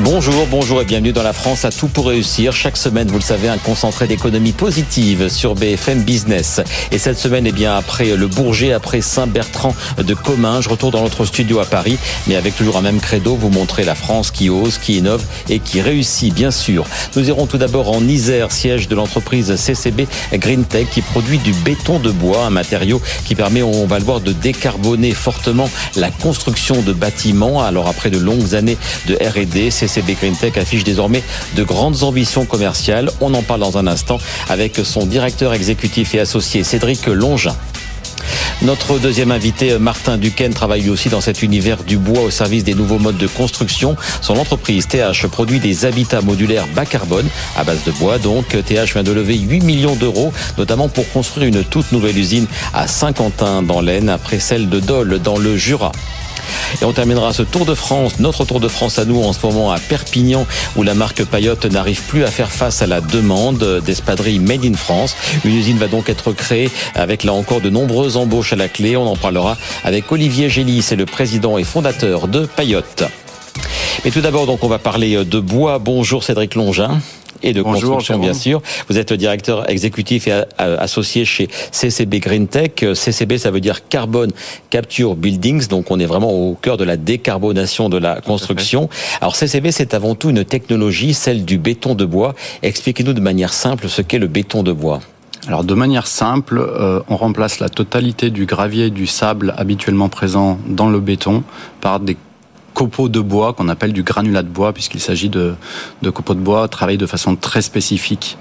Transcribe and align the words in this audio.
Bonjour, 0.00 0.46
bonjour 0.50 0.82
et 0.82 0.84
bienvenue 0.84 1.14
dans 1.14 1.22
la 1.22 1.32
France 1.32 1.64
à 1.64 1.70
tout 1.70 1.88
pour 1.88 2.08
réussir. 2.08 2.52
Chaque 2.52 2.76
semaine, 2.76 3.08
vous 3.08 3.16
le 3.16 3.22
savez, 3.22 3.48
un 3.48 3.56
concentré 3.56 4.06
d'économie 4.06 4.52
positive 4.52 5.30
sur 5.30 5.54
BFM 5.54 6.02
Business. 6.02 6.60
Et 6.92 6.98
cette 6.98 7.18
semaine, 7.18 7.46
eh 7.46 7.52
bien, 7.52 7.74
après 7.74 8.14
le 8.14 8.26
Bourget, 8.26 8.72
après 8.72 9.00
Saint-Bertrand 9.00 9.74
de 9.96 10.12
Commun, 10.12 10.60
je 10.60 10.68
retourne 10.68 10.92
dans 10.92 11.02
notre 11.02 11.24
studio 11.24 11.60
à 11.60 11.64
Paris, 11.64 11.96
mais 12.26 12.36
avec 12.36 12.54
toujours 12.56 12.76
un 12.76 12.82
même 12.82 13.00
credo, 13.00 13.36
vous 13.36 13.48
montrer 13.48 13.84
la 13.84 13.94
France 13.94 14.30
qui 14.30 14.50
ose, 14.50 14.76
qui 14.76 14.98
innove 14.98 15.24
et 15.48 15.60
qui 15.60 15.80
réussit, 15.80 16.32
bien 16.34 16.50
sûr. 16.50 16.84
Nous 17.16 17.26
irons 17.28 17.46
tout 17.46 17.58
d'abord 17.58 17.90
en 17.90 18.06
Isère, 18.06 18.52
siège 18.52 18.88
de 18.88 18.94
l'entreprise 18.94 19.56
CCB 19.56 20.06
GreenTech 20.34 20.90
qui 20.90 21.00
produit 21.00 21.38
du 21.38 21.54
béton 21.54 22.00
de 22.00 22.10
bois, 22.10 22.44
un 22.44 22.50
matériau 22.50 23.00
qui 23.24 23.34
permet, 23.34 23.62
on 23.62 23.86
va 23.86 23.98
le 23.98 24.04
voir, 24.04 24.20
de 24.20 24.32
décarboner 24.32 25.12
fortement 25.12 25.70
la 25.96 26.10
construction 26.10 26.82
de 26.82 26.92
bâtiments. 26.92 27.62
Alors 27.62 27.88
après 27.88 28.10
de 28.10 28.18
longues 28.18 28.54
années 28.54 28.76
de 29.06 29.14
R&D, 29.14 29.70
CCB 29.86 30.14
GreenTech 30.14 30.58
affiche 30.58 30.84
désormais 30.84 31.22
de 31.54 31.62
grandes 31.62 32.02
ambitions 32.02 32.44
commerciales. 32.44 33.10
On 33.20 33.32
en 33.34 33.42
parle 33.42 33.60
dans 33.60 33.78
un 33.78 33.86
instant 33.86 34.18
avec 34.48 34.80
son 34.82 35.06
directeur 35.06 35.54
exécutif 35.54 36.14
et 36.14 36.20
associé 36.20 36.64
Cédric 36.64 37.06
Longin. 37.06 37.54
Notre 38.62 38.98
deuxième 38.98 39.32
invité, 39.32 39.78
Martin 39.78 40.16
Duquesne, 40.16 40.54
travaille 40.54 40.88
aussi 40.88 41.10
dans 41.10 41.20
cet 41.20 41.42
univers 41.42 41.84
du 41.84 41.98
bois 41.98 42.22
au 42.22 42.30
service 42.30 42.64
des 42.64 42.74
nouveaux 42.74 42.98
modes 42.98 43.18
de 43.18 43.26
construction. 43.26 43.96
Son 44.22 44.38
entreprise 44.38 44.88
TH 44.88 45.26
produit 45.26 45.60
des 45.60 45.84
habitats 45.84 46.22
modulaires 46.22 46.66
bas 46.74 46.86
carbone 46.86 47.28
à 47.54 47.64
base 47.64 47.84
de 47.84 47.92
bois. 47.92 48.18
Donc 48.18 48.48
TH 48.48 48.94
vient 48.94 49.02
de 49.02 49.12
lever 49.12 49.36
8 49.36 49.60
millions 49.60 49.94
d'euros, 49.94 50.32
notamment 50.56 50.88
pour 50.88 51.08
construire 51.10 51.48
une 51.48 51.64
toute 51.64 51.92
nouvelle 51.92 52.16
usine 52.16 52.46
à 52.72 52.88
Saint-Quentin 52.88 53.62
dans 53.62 53.82
l'Aisne, 53.82 54.08
après 54.08 54.40
celle 54.40 54.68
de 54.68 54.80
Dole 54.80 55.20
dans 55.22 55.36
le 55.36 55.56
Jura. 55.56 55.92
Et 56.80 56.84
on 56.84 56.92
terminera 56.92 57.32
ce 57.32 57.42
Tour 57.42 57.64
de 57.64 57.74
France, 57.74 58.18
notre 58.18 58.44
Tour 58.44 58.60
de 58.60 58.68
France 58.68 58.98
à 58.98 59.04
nous 59.04 59.22
en 59.22 59.32
ce 59.32 59.44
moment 59.44 59.72
à 59.72 59.78
Perpignan, 59.78 60.46
où 60.76 60.82
la 60.82 60.94
marque 60.94 61.24
Payotte 61.24 61.66
n'arrive 61.66 62.02
plus 62.02 62.24
à 62.24 62.30
faire 62.30 62.50
face 62.50 62.82
à 62.82 62.86
la 62.86 63.00
demande 63.00 63.82
d'espadrilles 63.84 64.38
made 64.38 64.64
in 64.64 64.74
France. 64.74 65.16
Une 65.44 65.54
usine 65.54 65.78
va 65.78 65.88
donc 65.88 66.08
être 66.08 66.32
créée 66.32 66.70
avec 66.94 67.24
là 67.24 67.32
encore 67.32 67.60
de 67.60 67.70
nombreuses 67.70 68.16
embauches 68.16 68.52
à 68.52 68.56
la 68.56 68.68
clé. 68.68 68.96
On 68.96 69.06
en 69.06 69.16
parlera 69.16 69.56
avec 69.84 70.10
Olivier 70.12 70.50
Gélis, 70.50 70.82
c'est 70.82 70.96
le 70.96 71.06
président 71.06 71.58
et 71.58 71.64
fondateur 71.64 72.28
de 72.28 72.46
Payotte. 72.46 73.04
Mais 74.04 74.10
tout 74.10 74.20
d'abord, 74.20 74.46
donc, 74.46 74.62
on 74.62 74.68
va 74.68 74.78
parler 74.78 75.24
de 75.24 75.40
bois. 75.40 75.78
Bonjour 75.78 76.22
Cédric 76.22 76.54
Longin 76.54 77.00
et 77.46 77.52
de 77.52 77.62
construction, 77.62 78.18
bien 78.18 78.34
sûr. 78.34 78.60
Vous 78.88 78.98
êtes 78.98 79.10
le 79.10 79.16
directeur 79.16 79.70
exécutif 79.70 80.26
et 80.28 80.42
associé 80.58 81.24
chez 81.24 81.48
CCB 81.70 82.18
Green 82.18 82.48
Tech. 82.48 82.72
CCB, 82.94 83.38
ça 83.38 83.50
veut 83.50 83.60
dire 83.60 83.88
Carbon 83.88 84.28
Capture 84.70 85.14
Buildings. 85.14 85.68
Donc, 85.68 85.90
on 85.90 85.98
est 85.98 86.06
vraiment 86.06 86.32
au 86.32 86.54
cœur 86.54 86.76
de 86.76 86.84
la 86.84 86.96
décarbonation 86.96 87.88
de 87.88 87.98
la 87.98 88.20
construction. 88.20 88.88
Alors, 89.20 89.36
CCB, 89.36 89.70
c'est 89.70 89.94
avant 89.94 90.14
tout 90.14 90.30
une 90.30 90.44
technologie, 90.44 91.14
celle 91.14 91.44
du 91.44 91.58
béton 91.58 91.94
de 91.94 92.04
bois. 92.04 92.34
Expliquez-nous 92.62 93.12
de 93.12 93.20
manière 93.20 93.52
simple 93.52 93.88
ce 93.88 94.02
qu'est 94.02 94.18
le 94.18 94.26
béton 94.26 94.62
de 94.62 94.72
bois. 94.72 95.00
Alors 95.46 95.62
de 95.62 95.74
manière 95.74 96.08
simple, 96.08 96.58
euh, 96.58 97.00
on 97.08 97.16
remplace 97.16 97.60
la 97.60 97.68
totalité 97.68 98.30
du 98.30 98.46
gravier 98.46 98.86
et 98.86 98.90
du 98.90 99.06
sable 99.06 99.54
habituellement 99.56 100.08
présent 100.08 100.58
dans 100.66 100.88
le 100.88 100.98
béton 100.98 101.44
par 101.80 102.00
des 102.00 102.16
copeaux 102.76 103.08
de 103.08 103.20
bois 103.20 103.54
qu'on 103.54 103.70
appelle 103.70 103.94
du 103.94 104.02
granulat 104.02 104.42
de 104.42 104.48
bois 104.48 104.74
puisqu'il 104.74 105.00
s'agit 105.00 105.30
de, 105.30 105.54
de 106.02 106.10
copeaux 106.10 106.34
de 106.34 106.40
bois 106.40 106.68
travaillés 106.68 106.98
de 106.98 107.06
façon 107.06 107.34
très 107.34 107.62
spécifique. 107.62 108.36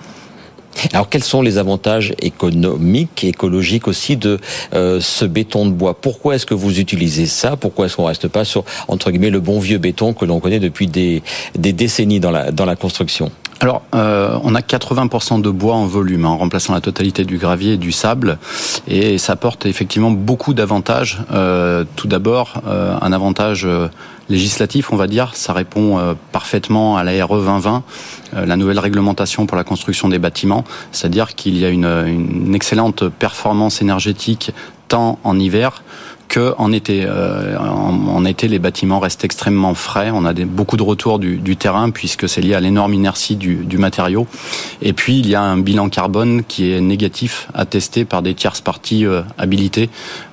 Alors 0.91 1.07
quels 1.07 1.23
sont 1.23 1.41
les 1.41 1.57
avantages 1.57 2.13
économiques, 2.21 3.23
écologiques 3.23 3.87
aussi 3.87 4.17
de 4.17 4.41
euh, 4.73 4.99
ce 4.99 5.23
béton 5.23 5.65
de 5.65 5.71
bois? 5.71 5.93
Pourquoi 5.93 6.35
est-ce 6.35 6.45
que 6.45 6.53
vous 6.53 6.81
utilisez 6.81 7.27
ça? 7.27 7.55
Pourquoi 7.55 7.85
est-ce 7.85 7.95
qu'on 7.95 8.03
reste 8.03 8.27
pas 8.27 8.43
sur 8.43 8.65
entre 8.89 9.09
guillemets 9.09 9.29
le 9.29 9.39
bon 9.39 9.57
vieux 9.57 9.77
béton 9.77 10.13
que 10.13 10.25
l'on 10.25 10.41
connaît 10.41 10.59
depuis 10.59 10.87
des, 10.87 11.23
des 11.57 11.71
décennies 11.71 12.19
dans 12.19 12.31
la 12.31 12.51
dans 12.51 12.65
la 12.65 12.75
construction? 12.75 13.31
Alors, 13.61 13.83
euh, 13.95 14.37
on 14.43 14.53
a 14.53 14.59
80% 14.59 15.41
de 15.41 15.49
bois 15.49 15.75
en 15.75 15.85
volume, 15.85 16.25
hein, 16.25 16.29
en 16.29 16.37
remplaçant 16.37 16.73
la 16.73 16.81
totalité 16.81 17.23
du 17.23 17.37
gravier 17.37 17.73
et 17.73 17.77
du 17.77 17.91
sable, 17.91 18.37
et 18.87 19.17
ça 19.17 19.33
apporte 19.33 19.65
effectivement 19.65 20.11
beaucoup 20.11 20.53
d'avantages. 20.53 21.21
Euh, 21.31 21.85
tout 21.95 22.07
d'abord, 22.07 22.61
euh, 22.67 22.97
un 23.01 23.13
avantage 23.13 23.67
législatif, 24.29 24.91
on 24.91 24.97
va 24.97 25.07
dire, 25.07 25.35
ça 25.35 25.53
répond 25.53 26.15
parfaitement 26.31 26.97
à 26.97 27.03
la 27.03 27.25
RE 27.25 27.37
2020, 27.37 27.83
la 28.33 28.57
nouvelle 28.57 28.79
réglementation 28.79 29.45
pour 29.45 29.55
la 29.55 29.63
construction 29.63 30.09
des 30.09 30.19
bâtiments, 30.19 30.65
c'est-à-dire 30.91 31.35
qu'il 31.35 31.57
y 31.57 31.63
a 31.63 31.69
une, 31.69 31.85
une 31.85 32.55
excellente 32.55 33.07
performance 33.07 33.81
énergétique 33.81 34.51
tant 34.87 35.19
en 35.23 35.39
hiver 35.39 35.83
que 36.27 36.53
en 36.57 36.71
été. 36.71 37.03
Euh, 37.05 37.57
en, 37.57 38.25
été, 38.25 38.47
les 38.47 38.59
bâtiments 38.59 38.99
restent 38.99 39.23
extrêmement 39.23 39.75
frais. 39.75 40.09
On 40.11 40.25
a 40.25 40.33
beaucoup 40.33 40.77
de 40.77 40.83
retours 40.83 41.19
du, 41.19 41.57
terrain 41.57 41.91
puisque 41.91 42.27
c'est 42.27 42.41
lié 42.41 42.55
à 42.55 42.59
l'énorme 42.59 42.93
inertie 42.93 43.35
du, 43.35 43.57
du, 43.57 43.77
matériau. 43.77 44.27
Et 44.81 44.93
puis 44.93 45.19
il 45.19 45.29
y 45.29 45.35
a 45.35 45.41
un 45.41 45.57
bilan 45.57 45.89
carbone 45.89 46.43
qui 46.43 46.71
est 46.71 46.81
négatif, 46.81 47.47
attesté 47.53 48.03
par 48.03 48.21
des 48.21 48.33
tierces 48.33 48.61
parties 48.61 49.05
euh, 49.05 49.21
habilitées. 49.37 49.89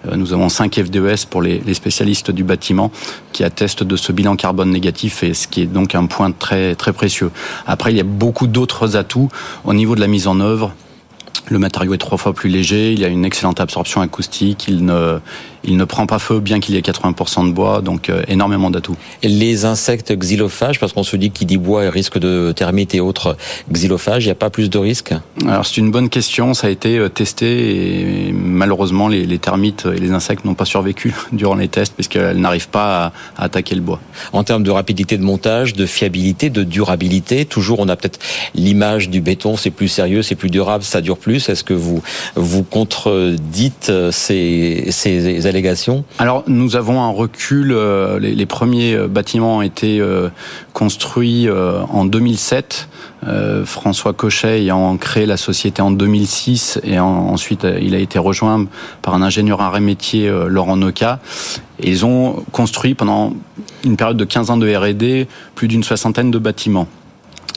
Euh, 0.08 0.16
nous 0.16 0.32
avons 0.32 0.48
5 0.48 0.74
FDES 0.74 1.26
pour 1.28 1.42
les, 1.42 1.58
les, 1.58 1.74
spécialistes 1.74 2.30
du 2.30 2.44
bâtiment 2.44 2.90
qui 3.32 3.44
attestent 3.44 3.84
de 3.84 3.96
ce 3.96 4.12
bilan 4.12 4.36
carbone 4.36 4.70
négatif 4.70 5.22
et 5.22 5.34
ce 5.34 5.46
qui 5.46 5.62
est 5.62 5.66
donc 5.66 5.94
un 5.94 6.06
point 6.06 6.32
très 6.32 6.74
très 6.74 6.92
précieux. 6.92 7.30
Après, 7.66 7.92
il 7.92 7.96
y 7.96 8.00
a 8.00 8.04
beaucoup 8.04 8.46
d'autres 8.46 8.96
atouts 8.96 9.28
au 9.64 9.74
niveau 9.74 9.94
de 9.94 10.00
la 10.00 10.08
mise 10.08 10.26
en 10.26 10.40
œuvre. 10.40 10.72
Le 11.48 11.58
matériau 11.58 11.94
est 11.94 11.98
trois 11.98 12.18
fois 12.18 12.32
plus 12.32 12.48
léger, 12.48 12.92
il 12.92 13.04
a 13.04 13.08
une 13.08 13.24
excellente 13.24 13.60
absorption 13.60 14.00
acoustique, 14.00 14.66
il 14.68 14.84
ne, 14.84 15.18
il 15.64 15.76
ne 15.76 15.84
prend 15.84 16.06
pas 16.06 16.18
feu 16.18 16.40
bien 16.40 16.60
qu'il 16.60 16.74
y 16.74 16.78
ait 16.78 16.80
80% 16.80 17.48
de 17.48 17.52
bois, 17.52 17.80
donc 17.80 18.08
euh, 18.08 18.22
énormément 18.28 18.70
d'atouts. 18.70 18.96
Les 19.22 19.64
insectes 19.64 20.12
xylophages, 20.12 20.80
parce 20.80 20.92
qu'on 20.92 21.02
se 21.02 21.16
dit 21.16 21.30
qu'il 21.30 21.46
dit 21.46 21.56
bois 21.56 21.84
et 21.84 21.88
risque 21.88 22.18
de 22.18 22.52
termites 22.54 22.94
et 22.94 23.00
autres 23.00 23.36
xylophages, 23.70 24.24
il 24.24 24.28
n'y 24.28 24.32
a 24.32 24.36
pas 24.36 24.50
plus 24.50 24.70
de 24.70 24.78
risques? 24.78 25.14
Alors 25.46 25.66
c'est 25.66 25.76
une 25.78 25.90
bonne 25.90 26.08
question, 26.08 26.54
ça 26.54 26.66
a 26.66 26.70
été 26.70 26.98
euh, 26.98 27.08
testé 27.08 28.28
et 28.28 28.32
malheureusement 28.32 29.08
les, 29.08 29.26
les 29.26 29.38
termites 29.38 29.86
et 29.86 29.98
les 29.98 30.12
insectes 30.12 30.44
n'ont 30.44 30.54
pas 30.54 30.64
survécu 30.64 31.14
durant 31.32 31.54
les 31.54 31.68
tests 31.68 31.94
puisqu'elles 31.94 32.38
n'arrivent 32.38 32.68
pas 32.68 33.06
à, 33.06 33.12
à, 33.36 33.44
attaquer 33.44 33.74
le 33.74 33.82
bois. 33.82 34.00
En 34.32 34.44
termes 34.44 34.62
de 34.62 34.70
rapidité 34.70 35.16
de 35.16 35.22
montage, 35.22 35.72
de 35.74 35.86
fiabilité, 35.86 36.50
de 36.50 36.62
durabilité, 36.62 37.44
toujours 37.44 37.80
on 37.80 37.88
a 37.88 37.96
peut-être 37.96 38.18
l'image 38.54 39.08
du 39.08 39.20
béton, 39.20 39.56
c'est 39.56 39.70
plus 39.70 39.88
sérieux, 39.88 40.22
c'est 40.22 40.34
plus 40.34 40.50
durable, 40.50 40.84
ça 40.84 41.00
dure 41.00 41.18
plus. 41.18 41.48
Est-ce 41.48 41.64
que 41.64 41.74
vous 41.74 42.02
vous 42.34 42.62
contredites 42.62 43.88
euh, 43.90 44.10
ces, 44.12 45.46
alors 46.18 46.44
nous 46.46 46.76
avons 46.76 47.02
un 47.02 47.10
recul. 47.10 47.72
Euh, 47.72 48.18
les, 48.18 48.46
premiers 48.46 48.94
euh, 48.94 49.08
bâtiments 49.08 49.58
ont 49.58 49.62
été 49.62 50.00
euh, 50.00 50.28
construits 50.72 51.48
en 51.50 52.04
2007. 52.04 52.88
François 53.64 54.14
Cochet 54.14 54.62
ayant 54.62 54.96
créé 54.96 55.26
la 55.26 55.36
société 55.36 55.80
en 55.80 55.92
2006 55.92 56.80
et 56.82 56.98
ensuite 56.98 57.64
il 57.80 57.94
a 57.94 57.98
été 57.98 58.18
rejoint 58.18 58.66
par 59.00 59.14
un 59.14 59.22
ingénieur 59.22 59.60
arrêt 59.60 59.80
métier 59.80 60.28
Laurent 60.48 60.76
Noca. 60.76 61.20
Ils 61.80 62.04
ont 62.04 62.44
construit 62.50 62.94
pendant 62.94 63.32
une 63.84 63.96
période 63.96 64.16
de 64.16 64.24
15 64.24 64.50
ans 64.50 64.56
de 64.56 64.74
R&D 64.74 65.28
plus 65.54 65.68
d'une 65.68 65.84
soixantaine 65.84 66.32
de 66.32 66.38
bâtiments. 66.38 66.88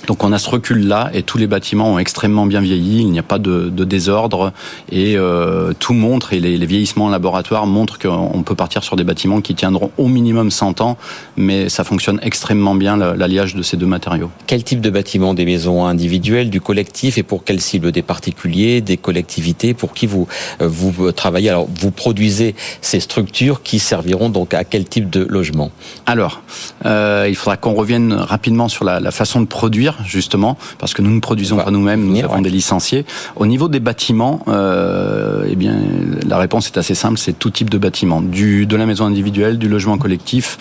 Donc 0.07 0.23
on 0.23 0.31
a 0.31 0.37
ce 0.37 0.49
recul-là 0.49 1.09
et 1.13 1.23
tous 1.23 1.37
les 1.37 1.47
bâtiments 1.47 1.93
ont 1.93 1.99
extrêmement 1.99 2.45
bien 2.45 2.61
vieilli, 2.61 2.99
il 2.99 3.09
n'y 3.09 3.19
a 3.19 3.23
pas 3.23 3.39
de, 3.39 3.69
de 3.69 3.83
désordre. 3.83 4.53
Et 4.91 5.17
euh, 5.17 5.73
tout 5.77 5.93
montre, 5.93 6.33
et 6.33 6.39
les, 6.39 6.57
les, 6.57 6.65
vieillissements 6.65 7.05
en 7.05 7.09
laboratoire 7.09 7.65
montrent 7.65 7.99
qu'on 7.99 8.43
peut 8.43 8.55
partir 8.55 8.83
sur 8.83 8.95
des 8.95 9.03
bâtiments 9.03 9.41
qui 9.41 9.55
tiendront 9.55 9.91
au 9.97 10.07
minimum 10.07 10.51
100 10.51 10.81
ans, 10.81 10.97
mais 11.37 11.69
ça 11.69 11.83
fonctionne 11.83 12.19
extrêmement 12.21 12.75
bien 12.75 12.97
l'alliage 12.97 13.55
de 13.55 13.63
ces 13.63 13.77
deux 13.77 13.85
matériaux. 13.85 14.29
Quel 14.47 14.63
type 14.63 14.81
de 14.81 14.89
bâtiment? 14.89 15.33
Des 15.33 15.45
maisons 15.45 15.85
individuelles, 15.85 16.49
du 16.49 16.61
collectif? 16.61 17.17
Et 17.17 17.23
pour 17.23 17.43
quelle 17.43 17.61
cible? 17.61 17.91
Des 17.91 18.01
particuliers, 18.01 18.81
des 18.81 18.97
collectivités? 18.97 19.73
Pour 19.73 19.93
qui 19.93 20.05
vous, 20.05 20.27
euh, 20.61 20.67
vous 20.67 21.11
travaillez? 21.11 21.49
Alors 21.49 21.67
vous 21.73 21.91
produisez 21.91 22.55
ces 22.81 22.99
structures 22.99 23.63
qui 23.63 23.79
serviront 23.79 24.29
donc 24.29 24.53
à 24.53 24.63
quel 24.63 24.85
type 24.85 25.09
de 25.09 25.25
logement? 25.27 25.71
Alors, 26.05 26.41
euh, 26.85 27.25
il 27.27 27.35
faudra 27.35 27.57
qu'on 27.57 27.73
revienne 27.73 28.13
rapidement 28.13 28.67
sur 28.67 28.85
la, 28.85 28.99
la 28.99 29.11
façon 29.11 29.41
de 29.41 29.45
produire 29.45 29.94
justement, 30.03 30.57
parce 30.79 30.93
que 30.93 31.01
nous 31.01 31.11
ne 31.11 31.19
produisons 31.19 31.57
pas 31.57 31.71
nous-mêmes, 31.71 32.05
nous 32.05 32.23
avons 32.23 32.41
des 32.41 32.49
licenciés. 32.49 33.05
Au 33.35 33.45
niveau 33.45 33.67
des 33.67 33.79
bâtiments, 33.79 34.41
euh, 34.47 35.45
eh 35.49 35.55
bien, 35.55 35.75
la 36.27 36.37
réponse 36.37 36.67
est 36.67 36.77
assez 36.77 36.95
simple, 36.95 37.17
c'est 37.17 37.37
tout 37.37 37.49
type 37.49 37.69
de 37.69 37.77
bâtiment, 37.77 38.21
du 38.21 38.65
de 38.65 38.75
la 38.75 38.85
maison 38.85 39.05
individuelle, 39.05 39.57
du 39.57 39.69
logement 39.69 39.97
collectif, 39.97 40.57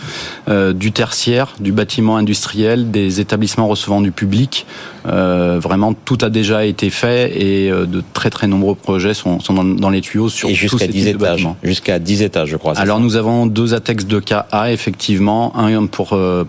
euh, 0.48 0.72
du 0.72 0.92
tertiaire, 0.92 1.54
du 1.60 1.72
bâtiment 1.72 2.16
industriel, 2.16 2.90
des 2.90 3.20
établissements 3.20 3.66
recevant 3.66 4.00
du 4.00 4.12
public. 4.12 4.66
Euh, 5.06 5.58
vraiment, 5.60 5.92
tout 5.92 6.18
a 6.22 6.30
déjà 6.30 6.64
été 6.64 6.88
fait 6.88 7.30
et 7.38 7.70
euh, 7.70 7.84
de 7.84 8.02
très 8.14 8.30
très 8.30 8.46
nombreux 8.46 8.74
projets 8.74 9.12
sont, 9.12 9.38
sont 9.38 9.52
dans, 9.52 9.64
dans, 9.64 9.90
les 9.90 10.00
tuyaux 10.00 10.30
sur 10.30 10.48
et 10.48 10.54
jusqu'à 10.54 10.86
10 10.86 11.08
étages. 11.08 11.48
Jusqu'à 11.62 11.98
10 11.98 12.22
étages, 12.22 12.48
je 12.48 12.56
crois. 12.56 12.72
Alors 12.78 13.00
nous 13.00 13.16
avons 13.16 13.46
deux 13.46 13.74
ATEX 13.74 14.06
de 14.06 14.18
KA 14.18 14.72
effectivement, 14.72 15.54
un 15.58 15.86
pour 15.86 16.14
euh, 16.14 16.44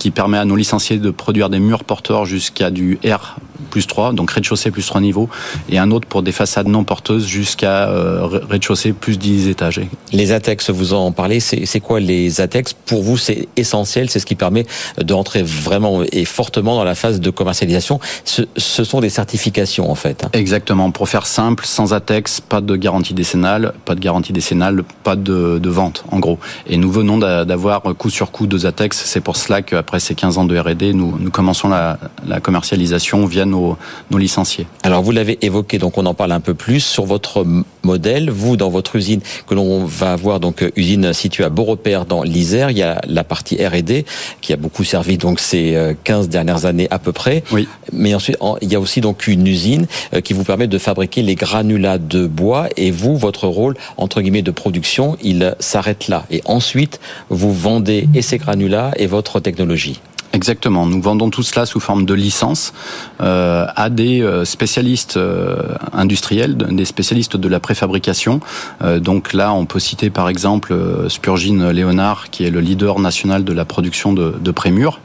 qui 0.00 0.10
permet 0.10 0.38
à 0.38 0.46
nos 0.46 0.56
licenciés 0.56 0.98
de 0.98 1.10
produire 1.10 1.50
des 1.50 1.60
murs 1.60 1.84
porteurs 1.84 2.24
jusqu'à 2.24 2.70
du 2.70 2.98
R 3.04 3.36
plus 3.70 3.86
3, 3.86 4.12
donc 4.12 4.30
rez-de-chaussée 4.30 4.70
plus 4.70 4.86
3 4.86 5.00
niveaux, 5.00 5.28
et 5.68 5.78
un 5.78 5.90
autre 5.90 6.06
pour 6.06 6.22
des 6.22 6.32
façades 6.32 6.68
non 6.68 6.84
porteuses 6.84 7.26
jusqu'à 7.26 7.88
rez-de-chaussée 7.88 8.92
plus 8.92 9.18
10 9.18 9.48
étages. 9.48 9.80
Les 10.12 10.32
ATEX, 10.32 10.70
vous 10.70 10.94
en 10.94 11.12
parlez, 11.12 11.40
c'est 11.40 11.80
quoi 11.80 12.00
les 12.00 12.40
ATEX 12.40 12.72
Pour 12.72 13.02
vous, 13.02 13.16
c'est 13.16 13.48
essentiel, 13.56 14.10
c'est 14.10 14.18
ce 14.18 14.26
qui 14.26 14.34
permet 14.34 14.66
d'entrer 15.02 15.42
vraiment 15.42 16.02
et 16.12 16.24
fortement 16.24 16.76
dans 16.76 16.84
la 16.84 16.94
phase 16.94 17.20
de 17.20 17.30
commercialisation. 17.30 18.00
Ce, 18.24 18.42
ce 18.56 18.84
sont 18.84 19.00
des 19.00 19.10
certifications 19.10 19.90
en 19.90 19.94
fait. 19.94 20.26
Exactement, 20.32 20.90
pour 20.90 21.08
faire 21.08 21.26
simple, 21.26 21.64
sans 21.66 21.92
ATEX, 21.92 22.40
pas 22.40 22.60
de 22.60 22.76
garantie 22.76 23.14
décennale, 23.14 23.72
pas 23.84 23.94
de 23.94 24.00
garantie 24.00 24.32
décennale, 24.32 24.84
pas 25.02 25.16
de, 25.16 25.58
de 25.58 25.68
vente 25.68 26.04
en 26.10 26.18
gros. 26.18 26.38
Et 26.66 26.76
nous 26.76 26.90
venons 26.90 27.18
d'avoir 27.18 27.82
coup 27.96 28.10
sur 28.10 28.30
coup 28.30 28.46
deux 28.46 28.66
ATEX, 28.66 29.02
c'est 29.04 29.20
pour 29.20 29.36
cela 29.36 29.62
qu'après 29.62 30.00
ces 30.00 30.14
15 30.14 30.38
ans 30.38 30.44
de 30.44 30.58
R&D, 30.58 30.92
nous, 30.92 31.16
nous 31.18 31.30
commençons 31.30 31.68
la, 31.68 31.98
la 32.26 32.40
commercialisation 32.40 33.26
via 33.26 33.44
nos, 33.50 33.76
nos 34.10 34.18
licenciés. 34.18 34.66
Alors 34.82 35.02
vous 35.02 35.12
l'avez 35.12 35.38
évoqué, 35.42 35.78
donc 35.78 35.98
on 35.98 36.06
en 36.06 36.14
parle 36.14 36.32
un 36.32 36.40
peu 36.40 36.54
plus 36.54 36.80
sur 36.80 37.04
votre 37.04 37.44
modèle. 37.82 38.30
Vous, 38.30 38.56
dans 38.56 38.70
votre 38.70 38.96
usine, 38.96 39.20
que 39.46 39.54
l'on 39.54 39.84
va 39.84 40.12
avoir, 40.12 40.40
donc 40.40 40.64
usine 40.76 41.12
située 41.12 41.44
à 41.44 41.50
Beaurepaire 41.50 42.06
dans 42.06 42.22
l'Isère, 42.22 42.70
il 42.70 42.78
y 42.78 42.82
a 42.82 43.00
la 43.06 43.24
partie 43.24 43.56
R&D 43.56 44.04
qui 44.40 44.52
a 44.52 44.56
beaucoup 44.56 44.84
servi 44.84 45.18
donc 45.18 45.40
ces 45.40 45.94
15 46.04 46.28
dernières 46.28 46.64
années 46.64 46.88
à 46.90 46.98
peu 46.98 47.12
près. 47.12 47.42
Oui. 47.52 47.68
Mais 47.92 48.14
ensuite, 48.14 48.36
il 48.62 48.72
y 48.72 48.74
a 48.74 48.80
aussi 48.80 49.00
donc 49.00 49.26
une 49.26 49.46
usine 49.46 49.86
euh, 50.14 50.20
qui 50.20 50.32
vous 50.32 50.44
permet 50.44 50.66
de 50.66 50.78
fabriquer 50.78 51.22
les 51.22 51.34
granulats 51.34 51.98
de 51.98 52.26
bois 52.26 52.68
et 52.76 52.90
vous, 52.90 53.16
votre 53.16 53.46
rôle 53.46 53.76
entre 53.96 54.20
guillemets 54.20 54.42
de 54.42 54.50
production, 54.50 55.16
il 55.22 55.54
s'arrête 55.58 56.08
là. 56.08 56.24
Et 56.30 56.42
ensuite, 56.44 57.00
vous 57.28 57.52
vendez 57.52 58.08
et 58.14 58.22
ces 58.22 58.38
granulats 58.38 58.92
et 58.96 59.06
votre 59.06 59.40
technologie. 59.40 60.00
Exactement. 60.32 60.86
Nous 60.86 61.02
vendons 61.02 61.28
tout 61.28 61.42
cela 61.42 61.66
sous 61.66 61.80
forme 61.80 62.04
de 62.04 62.14
licence 62.14 62.72
euh, 63.20 63.66
à 63.74 63.90
des 63.90 64.22
euh, 64.22 64.44
spécialistes 64.44 65.16
euh, 65.16 65.74
industriels, 65.92 66.56
des 66.56 66.84
spécialistes 66.84 67.36
de 67.36 67.48
la 67.48 67.58
préfabrication. 67.58 68.38
Euh, 68.82 69.00
donc 69.00 69.32
là, 69.32 69.52
on 69.52 69.66
peut 69.66 69.80
citer 69.80 70.08
par 70.08 70.28
exemple 70.28 70.72
Spurgin 71.08 71.72
Léonard, 71.72 72.30
qui 72.30 72.44
est 72.44 72.50
le 72.50 72.60
leader 72.60 73.00
national 73.00 73.42
de 73.42 73.52
la 73.52 73.64
production 73.64 74.12
de, 74.12 74.34
de 74.40 74.50
prémurs, 74.52 75.00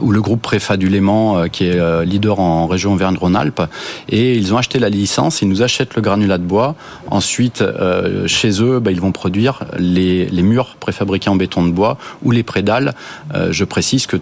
ou 0.00 0.10
le 0.10 0.20
groupe 0.20 0.42
Préfa 0.42 0.76
du 0.76 0.88
Léman, 0.88 1.48
qui 1.48 1.64
est 1.64 2.04
leader 2.04 2.40
en 2.40 2.66
région 2.66 2.92
Auvergne-Rhône-Alpes. 2.92 3.62
Et 4.08 4.34
ils 4.34 4.52
ont 4.52 4.56
acheté 4.56 4.78
la 4.78 4.88
licence, 4.88 5.42
ils 5.42 5.48
nous 5.48 5.62
achètent 5.62 5.94
le 5.94 6.02
granulat 6.02 6.38
de 6.38 6.44
bois. 6.44 6.74
Ensuite, 7.10 7.62
chez 8.26 8.62
eux, 8.62 8.80
bah, 8.80 8.90
ils 8.90 9.00
vont 9.00 9.12
produire 9.12 9.64
les, 9.78 10.26
les, 10.26 10.42
murs 10.42 10.76
préfabriqués 10.80 11.30
en 11.30 11.36
béton 11.36 11.64
de 11.64 11.70
bois 11.70 11.98
ou 12.22 12.30
les 12.30 12.42
prédales. 12.42 12.94
je 13.50 13.64
précise 13.64 14.06
que 14.06 14.16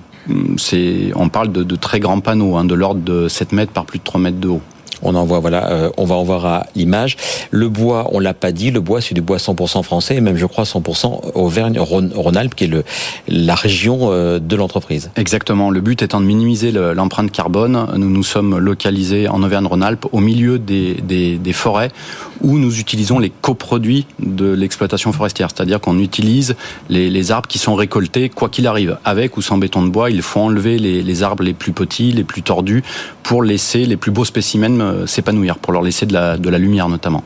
c'est, 0.56 1.10
on 1.14 1.28
parle 1.28 1.52
de, 1.52 1.62
de, 1.62 1.76
très 1.76 2.00
grands 2.00 2.20
panneaux, 2.20 2.56
hein, 2.56 2.64
de 2.64 2.74
l'ordre 2.74 3.00
de 3.00 3.28
7 3.28 3.52
mètres 3.52 3.72
par 3.72 3.84
plus 3.84 3.98
de 3.98 4.04
3 4.04 4.20
mètres 4.20 4.40
de 4.40 4.48
haut. 4.48 4.62
On 5.02 5.14
en 5.14 5.24
voit, 5.24 5.38
voilà, 5.38 5.70
euh, 5.70 5.90
on 5.96 6.04
va 6.04 6.16
en 6.16 6.24
voir 6.24 6.44
à 6.46 6.66
l'image. 6.74 7.16
Le 7.50 7.68
bois, 7.68 8.08
on 8.12 8.18
l'a 8.18 8.34
pas 8.34 8.52
dit, 8.52 8.70
le 8.70 8.80
bois 8.80 9.00
c'est 9.00 9.14
du 9.14 9.20
bois 9.20 9.36
100% 9.36 9.82
français, 9.82 10.16
et 10.16 10.20
même 10.20 10.36
je 10.36 10.46
crois 10.46 10.64
100% 10.64 11.32
Auvergne-Rhône-Alpes, 11.34 12.54
qui 12.54 12.64
est 12.64 12.68
le, 12.68 12.84
la 13.28 13.54
région 13.54 14.10
euh, 14.10 14.38
de 14.38 14.56
l'entreprise. 14.56 15.10
Exactement. 15.16 15.70
Le 15.70 15.80
but 15.80 16.02
étant 16.02 16.20
de 16.20 16.26
minimiser 16.26 16.72
l'empreinte 16.72 17.30
carbone, 17.30 17.86
nous 17.96 18.10
nous 18.10 18.22
sommes 18.24 18.58
localisés 18.58 19.28
en 19.28 19.42
Auvergne-Rhône-Alpes, 19.42 20.06
au 20.12 20.20
milieu 20.20 20.58
des, 20.58 20.94
des, 20.94 21.36
des, 21.36 21.52
forêts, 21.52 21.90
où 22.40 22.58
nous 22.58 22.78
utilisons 22.78 23.18
les 23.18 23.30
coproduits 23.30 24.06
de 24.18 24.52
l'exploitation 24.52 25.12
forestière, 25.12 25.48
c'est-à-dire 25.54 25.80
qu'on 25.80 25.98
utilise 25.98 26.56
les, 26.88 27.30
arbres 27.30 27.48
qui 27.48 27.58
sont 27.58 27.74
récoltés, 27.74 28.28
quoi 28.28 28.48
qu'il 28.48 28.66
arrive, 28.66 28.98
avec 29.04 29.36
ou 29.36 29.42
sans 29.42 29.58
béton 29.58 29.82
de 29.82 29.90
bois. 29.90 30.10
Il 30.10 30.22
faut 30.22 30.40
enlever 30.40 30.78
les, 30.78 31.22
arbres 31.22 31.42
les 31.42 31.54
plus 31.54 31.72
petits, 31.72 32.12
les 32.12 32.24
plus 32.24 32.42
tordus, 32.42 32.82
pour 33.22 33.42
laisser 33.42 33.84
les 33.84 33.96
plus 33.96 34.10
beaux 34.10 34.24
spécimens 34.24 34.80
euh, 34.80 35.06
s'épanouir, 35.06 35.58
pour 35.58 35.72
leur 35.72 35.82
laisser 35.82 36.06
de 36.06 36.12
la, 36.12 36.36
lumière 36.58 36.88
notamment. 36.88 37.24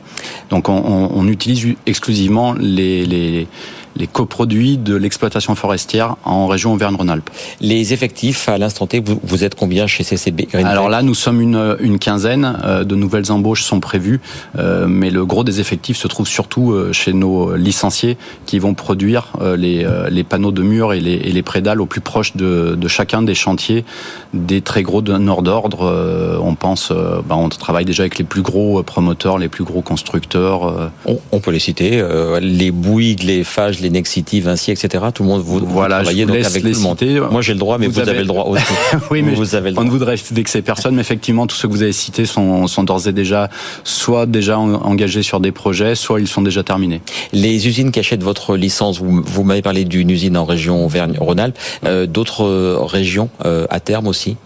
Donc 0.49 0.69
on, 0.69 0.73
on, 0.73 1.11
on 1.13 1.27
utilise 1.27 1.75
exclusivement 1.85 2.53
les, 2.53 3.05
les 3.05 3.47
les 3.95 4.07
coproduits 4.07 4.77
de 4.77 4.95
l'exploitation 4.95 5.55
forestière 5.55 6.15
en 6.23 6.47
région 6.47 6.73
Auvergne-Rhône-Alpes. 6.73 7.29
Les 7.61 7.93
effectifs, 7.93 8.49
à 8.49 8.57
l'instant 8.57 8.87
T, 8.87 8.99
vous, 8.99 9.19
vous, 9.23 9.43
êtes 9.43 9.55
combien 9.55 9.87
chez 9.87 10.03
CCB 10.03 10.47
Green 10.51 10.65
Alors 10.65 10.89
là, 10.89 11.01
nous 11.01 11.13
sommes 11.13 11.41
une, 11.41 11.77
une 11.79 11.99
quinzaine. 11.99 12.57
Euh, 12.63 12.83
de 12.83 12.95
nouvelles 12.95 13.31
embauches 13.31 13.63
sont 13.63 13.79
prévues, 13.79 14.19
euh, 14.57 14.87
mais 14.87 15.09
le 15.09 15.25
gros 15.25 15.43
des 15.43 15.59
effectifs 15.59 15.97
se 15.97 16.07
trouve 16.07 16.27
surtout 16.27 16.71
euh, 16.71 16.91
chez 16.91 17.13
nos 17.13 17.55
licenciés 17.55 18.17
qui 18.45 18.59
vont 18.59 18.73
produire 18.73 19.33
les, 19.57 19.85
les 20.09 20.23
panneaux 20.23 20.51
de 20.51 20.61
mur 20.61 20.93
et 20.93 20.99
les, 20.99 21.13
et 21.13 21.31
les 21.31 21.41
prédales 21.41 21.81
au 21.81 21.85
plus 21.85 22.01
proche 22.01 22.35
de, 22.35 22.75
de 22.75 22.87
chacun 22.87 23.21
des 23.21 23.35
chantiers 23.35 23.85
des 24.33 24.61
très 24.61 24.83
gros 24.83 25.01
donneurs 25.01 25.41
d'ordre. 25.41 26.39
On 26.43 26.55
pense, 26.55 26.91
bah, 26.91 27.35
on 27.35 27.49
travaille 27.49 27.85
déjà 27.85 28.03
avec 28.03 28.17
les 28.17 28.23
plus 28.23 28.41
gros 28.41 28.81
promoteurs, 28.83 29.37
les 29.37 29.49
plus 29.49 29.63
gros 29.63 29.81
constructeurs. 29.81 30.91
On, 31.05 31.19
on 31.31 31.39
peut 31.39 31.51
les 31.51 31.59
citer, 31.59 32.03
les 32.41 32.71
Bouygues, 32.71 33.23
les 33.23 33.43
Fages, 33.43 33.81
les 33.83 33.89
Nexity, 33.89 34.41
Vinci, 34.41 34.71
etc. 34.71 35.05
Tout 35.13 35.23
le 35.23 35.29
monde 35.29 35.41
vous, 35.41 35.59
voilà, 35.59 35.99
vous 35.99 36.03
travaillez 36.03 36.25
donc 36.25 36.37
avec 36.37 36.63
tout 36.63 36.67
le 36.69 36.79
monde. 36.79 36.99
Citer. 36.99 37.19
Moi 37.19 37.41
j'ai 37.41 37.53
le 37.53 37.59
droit, 37.59 37.77
mais 37.77 37.87
vous, 37.87 37.93
vous 37.93 37.99
avez... 37.99 38.11
avez... 38.11 38.19
le 38.21 38.25
droit 38.25 38.45
aussi. 38.45 38.63
oui, 39.11 39.21
mais 39.21 39.33
vous 39.35 39.55
avez 39.55 39.69
le 39.69 39.75
droit. 39.75 39.83
on 39.83 39.87
ne 39.87 39.91
voudrait 39.91 40.15
vexer 40.31 40.61
personne, 40.61 40.95
mais 40.95 41.01
effectivement 41.01 41.47
tous 41.47 41.55
ceux 41.55 41.67
que 41.67 41.73
vous 41.73 41.83
avez 41.83 41.93
cités 41.93 42.25
sont, 42.25 42.67
sont 42.67 42.83
d'ores 42.83 43.07
et 43.07 43.13
déjà 43.13 43.49
soit 43.83 44.25
déjà 44.25 44.57
engagés 44.57 45.23
sur 45.23 45.39
des 45.39 45.51
projets, 45.51 45.95
soit 45.95 46.19
ils 46.19 46.27
sont 46.27 46.41
déjà 46.41 46.63
terminés. 46.63 47.01
Les 47.31 47.67
usines 47.67 47.91
qui 47.91 47.99
achètent 47.99 48.23
votre 48.23 48.55
licence, 48.55 48.99
vous, 48.99 49.21
vous 49.23 49.43
m'avez 49.43 49.61
parlé 49.61 49.85
d'une 49.85 50.09
usine 50.09 50.37
en 50.37 50.45
région 50.45 50.85
Auvergne-Rhône-Alpes, 50.85 51.57
euh, 51.85 52.05
d'autres 52.05 52.43
euh, 52.43 52.77
régions 52.81 53.29
euh, 53.45 53.65
à 53.69 53.79
terme 53.79 54.07
aussi? 54.07 54.37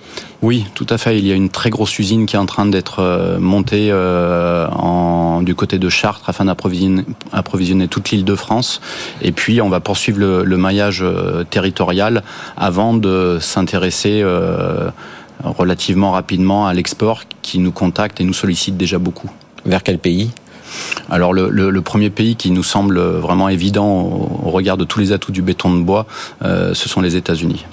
Oui, 0.43 0.65
tout 0.75 0.85
à 0.89 0.97
fait. 0.97 1.17
Il 1.17 1.25
y 1.25 1.31
a 1.31 1.35
une 1.35 1.49
très 1.49 1.69
grosse 1.71 1.97
usine 1.97 2.27
qui 2.27 2.35
est 2.35 2.39
en 2.39 2.45
train 2.45 2.67
d'être 2.67 2.99
euh, 2.99 3.39
montée 3.39 3.89
euh, 3.91 4.67
en, 4.67 5.41
du 5.41 5.55
côté 5.55 5.79
de 5.79 5.89
Chartres 5.89 6.29
afin 6.29 6.45
d'approvisionner 6.45 7.05
approvisionner 7.33 7.87
toute 7.87 8.11
l'île 8.11 8.23
de 8.23 8.35
France. 8.35 8.79
Et 9.21 9.31
puis, 9.31 9.61
on 9.61 9.69
va 9.69 9.79
poursuivre 9.79 10.19
le, 10.19 10.43
le 10.43 10.57
maillage 10.57 11.01
euh, 11.01 11.43
territorial 11.43 12.23
avant 12.55 12.93
de 12.93 13.39
s'intéresser 13.41 14.21
euh, 14.23 14.89
relativement 15.43 16.11
rapidement 16.11 16.67
à 16.67 16.73
l'export 16.73 17.23
qui 17.41 17.57
nous 17.57 17.71
contacte 17.71 18.21
et 18.21 18.23
nous 18.23 18.33
sollicite 18.33 18.77
déjà 18.77 18.99
beaucoup. 18.99 19.31
Vers 19.65 19.81
quel 19.81 19.97
pays? 19.97 20.31
Alors 21.09 21.33
le, 21.33 21.49
le, 21.49 21.69
le, 21.69 21.81
premier 21.81 22.09
pays 22.09 22.35
qui 22.35 22.51
nous 22.51 22.63
semble 22.63 22.99
vraiment 22.99 23.49
évident 23.49 24.01
au, 24.01 24.47
au, 24.47 24.49
regard 24.51 24.77
de 24.77 24.83
tous 24.83 24.99
les 24.99 25.11
atouts 25.13 25.31
du 25.31 25.41
béton 25.41 25.73
de 25.73 25.81
bois, 25.81 26.05
euh, 26.43 26.73
ce 26.73 26.89
sont 26.89 27.01
les 27.01 27.15
États-Unis. 27.15 27.65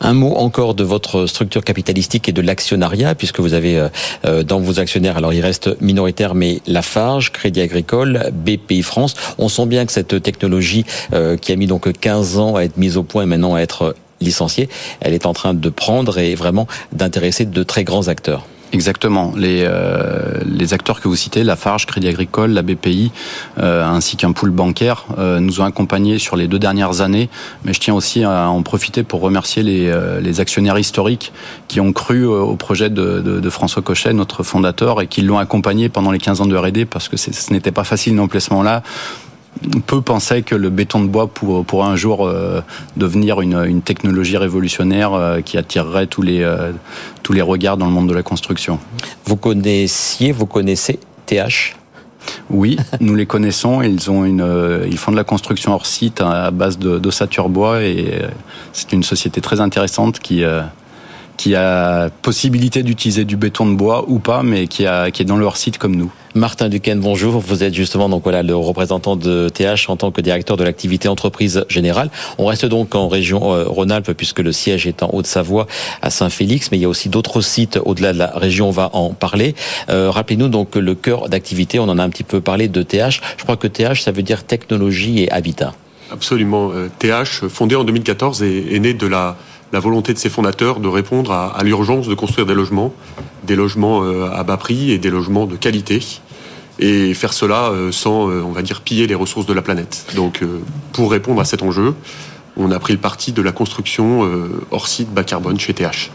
Un 0.00 0.14
mot 0.14 0.34
encore 0.36 0.74
de 0.74 0.84
votre 0.84 1.26
structure 1.26 1.64
capitalistique 1.64 2.28
et 2.28 2.32
de 2.32 2.42
l'actionnariat, 2.42 3.14
puisque 3.14 3.40
vous 3.40 3.54
avez 3.54 3.88
euh, 4.24 4.42
dans 4.42 4.60
vos 4.60 4.80
actionnaires, 4.80 5.16
alors 5.16 5.32
il 5.32 5.40
reste 5.40 5.80
minoritaire, 5.80 6.34
mais 6.34 6.60
Lafarge, 6.66 7.32
Crédit 7.32 7.60
Agricole, 7.60 8.30
BPI 8.32 8.82
France. 8.82 9.14
On 9.38 9.48
sent 9.48 9.66
bien 9.66 9.86
que 9.86 9.92
cette 9.92 10.22
technologie 10.22 10.84
euh, 11.12 11.36
qui 11.36 11.52
a 11.52 11.56
mis 11.56 11.66
donc 11.66 11.90
15 11.92 12.38
ans 12.38 12.56
à 12.56 12.62
être 12.62 12.76
mise 12.76 12.96
au 12.96 13.02
point 13.02 13.22
et 13.22 13.26
maintenant 13.26 13.54
à 13.54 13.60
être 13.60 13.94
licenciée, 14.20 14.68
elle 15.00 15.12
est 15.12 15.26
en 15.26 15.32
train 15.32 15.54
de 15.54 15.68
prendre 15.68 16.18
et 16.18 16.34
vraiment 16.34 16.66
d'intéresser 16.92 17.44
de 17.44 17.62
très 17.62 17.84
grands 17.84 18.08
acteurs. 18.08 18.46
Exactement. 18.74 19.32
Les, 19.36 19.62
euh, 19.64 20.40
les 20.44 20.74
acteurs 20.74 21.00
que 21.00 21.06
vous 21.06 21.14
citez, 21.14 21.44
la 21.44 21.54
Farge, 21.54 21.86
Crédit 21.86 22.08
Agricole, 22.08 22.50
la 22.50 22.62
BPI, 22.62 23.12
euh, 23.60 23.84
ainsi 23.84 24.16
qu'un 24.16 24.32
pool 24.32 24.50
bancaire, 24.50 25.06
euh, 25.16 25.38
nous 25.38 25.60
ont 25.60 25.64
accompagnés 25.64 26.18
sur 26.18 26.34
les 26.34 26.48
deux 26.48 26.58
dernières 26.58 27.00
années. 27.00 27.30
Mais 27.64 27.72
je 27.72 27.78
tiens 27.78 27.94
aussi 27.94 28.24
à 28.24 28.48
en 28.48 28.62
profiter 28.62 29.04
pour 29.04 29.20
remercier 29.20 29.62
les, 29.62 29.86
euh, 29.86 30.20
les 30.20 30.40
actionnaires 30.40 30.76
historiques 30.76 31.32
qui 31.68 31.78
ont 31.80 31.92
cru 31.92 32.26
au 32.26 32.56
projet 32.56 32.90
de, 32.90 33.20
de, 33.20 33.38
de, 33.38 33.50
François 33.50 33.80
Cochet, 33.80 34.12
notre 34.12 34.42
fondateur, 34.42 35.00
et 35.00 35.06
qui 35.06 35.22
l'ont 35.22 35.38
accompagné 35.38 35.88
pendant 35.88 36.10
les 36.10 36.18
15 36.18 36.40
ans 36.40 36.46
de 36.46 36.56
R&D 36.56 36.84
parce 36.84 37.08
que 37.08 37.16
ce 37.16 37.52
n'était 37.52 37.70
pas 37.70 37.84
facile 37.84 38.16
non 38.16 38.26
plus 38.26 38.50
moment-là 38.50 38.82
peu 39.86 40.00
pensaient 40.00 40.42
que 40.42 40.54
le 40.54 40.70
béton 40.70 41.02
de 41.02 41.08
bois 41.08 41.26
pour, 41.26 41.64
pour 41.64 41.84
un 41.84 41.96
jour 41.96 42.26
euh, 42.26 42.60
devenir 42.96 43.40
une, 43.40 43.64
une, 43.64 43.82
technologie 43.82 44.36
révolutionnaire 44.36 45.14
euh, 45.14 45.40
qui 45.40 45.58
attirerait 45.58 46.06
tous 46.06 46.22
les, 46.22 46.42
euh, 46.42 46.72
tous 47.22 47.32
les 47.32 47.42
regards 47.42 47.76
dans 47.76 47.86
le 47.86 47.92
monde 47.92 48.08
de 48.08 48.14
la 48.14 48.22
construction. 48.22 48.78
Vous 49.24 49.36
connaissiez, 49.36 50.32
vous 50.32 50.46
connaissez 50.46 50.98
TH 51.26 51.76
oui, 52.48 52.78
nous 53.00 53.14
les 53.14 53.26
connaissons. 53.26 53.82
Ils 53.82 54.10
ont 54.10 54.24
une, 54.24 54.82
ils 54.86 54.96
font 54.96 55.12
de 55.12 55.16
la 55.16 55.24
construction 55.24 55.74
hors 55.74 55.84
site 55.84 56.22
à 56.22 56.50
base 56.50 56.78
d'ossature 56.78 57.50
bois 57.50 57.82
et 57.82 58.22
c'est 58.72 58.94
une 58.94 59.02
société 59.02 59.42
très 59.42 59.60
intéressante 59.60 60.20
qui 60.20 60.42
qui 61.36 61.54
a 61.54 62.08
possibilité 62.22 62.82
d'utiliser 62.82 63.26
du 63.26 63.36
béton 63.36 63.66
de 63.66 63.74
bois 63.74 64.06
ou 64.08 64.20
pas, 64.20 64.42
mais 64.42 64.66
qui, 64.68 64.86
a, 64.86 65.10
qui 65.10 65.20
est 65.20 65.26
dans 65.26 65.36
leur 65.36 65.58
site 65.58 65.76
comme 65.76 65.96
nous. 65.96 66.10
Martin 66.36 66.68
Duquesne, 66.68 66.98
bonjour. 66.98 67.38
Vous 67.38 67.62
êtes 67.62 67.74
justement 67.74 68.08
donc 68.08 68.24
voilà 68.24 68.42
le 68.42 68.56
représentant 68.56 69.14
de 69.14 69.48
TH 69.48 69.88
en 69.88 69.96
tant 69.96 70.10
que 70.10 70.20
directeur 70.20 70.56
de 70.56 70.64
l'activité 70.64 71.06
entreprise 71.06 71.64
générale. 71.68 72.10
On 72.38 72.46
reste 72.46 72.66
donc 72.66 72.96
en 72.96 73.06
région 73.06 73.54
euh, 73.54 73.66
Rhône-Alpes 73.68 74.14
puisque 74.14 74.40
le 74.40 74.50
siège 74.50 74.84
est 74.88 75.04
en 75.04 75.10
Haute-Savoie 75.12 75.68
à 76.02 76.10
Saint-Félix, 76.10 76.72
mais 76.72 76.78
il 76.78 76.80
y 76.80 76.86
a 76.86 76.88
aussi 76.88 77.08
d'autres 77.08 77.40
sites 77.40 77.78
au-delà 77.84 78.12
de 78.12 78.18
la 78.18 78.32
région. 78.34 78.66
On 78.66 78.72
va 78.72 78.90
en 78.94 79.10
parler. 79.10 79.54
Euh, 79.90 80.10
Rappelez-nous 80.10 80.48
donc 80.48 80.74
le 80.74 80.96
cœur 80.96 81.28
d'activité. 81.28 81.78
On 81.78 81.84
en 81.84 82.00
a 82.00 82.02
un 82.02 82.08
petit 82.08 82.24
peu 82.24 82.40
parlé 82.40 82.66
de 82.66 82.82
TH. 82.82 83.20
Je 83.36 83.44
crois 83.44 83.56
que 83.56 83.68
TH 83.68 84.02
ça 84.02 84.10
veut 84.10 84.24
dire 84.24 84.42
technologie 84.42 85.22
et 85.22 85.30
habitat. 85.30 85.72
Absolument. 86.10 86.72
TH, 86.98 87.46
fondé 87.48 87.76
en 87.76 87.84
2014, 87.84 88.42
est, 88.42 88.80
né 88.80 88.92
de 88.92 89.06
la 89.06 89.36
volonté 89.72 90.12
de 90.12 90.18
ses 90.18 90.30
fondateurs 90.30 90.80
de 90.80 90.88
répondre 90.88 91.30
à, 91.30 91.62
l'urgence 91.62 92.08
de 92.08 92.14
construire 92.14 92.46
des 92.46 92.54
logements, 92.54 92.92
des 93.44 93.56
logements 93.56 94.02
à 94.02 94.42
bas 94.42 94.56
prix 94.56 94.90
et 94.90 94.98
des 94.98 95.10
logements 95.10 95.46
de 95.46 95.56
qualité 95.56 96.00
et 96.78 97.14
faire 97.14 97.32
cela 97.32 97.72
sans, 97.90 98.28
on 98.28 98.52
va 98.52 98.62
dire, 98.62 98.80
piller 98.80 99.06
les 99.06 99.14
ressources 99.14 99.46
de 99.46 99.52
la 99.52 99.62
planète. 99.62 100.06
Donc, 100.16 100.40
pour 100.92 101.10
répondre 101.10 101.40
à 101.40 101.44
cet 101.44 101.62
enjeu, 101.62 101.94
on 102.56 102.70
a 102.70 102.78
pris 102.78 102.92
le 102.92 102.98
parti 102.98 103.32
de 103.32 103.42
la 103.42 103.52
construction 103.52 104.28
hors 104.70 104.88
site 104.88 105.12
bas 105.12 105.24
carbone 105.24 105.58
chez 105.58 105.74
TH. 105.74 106.10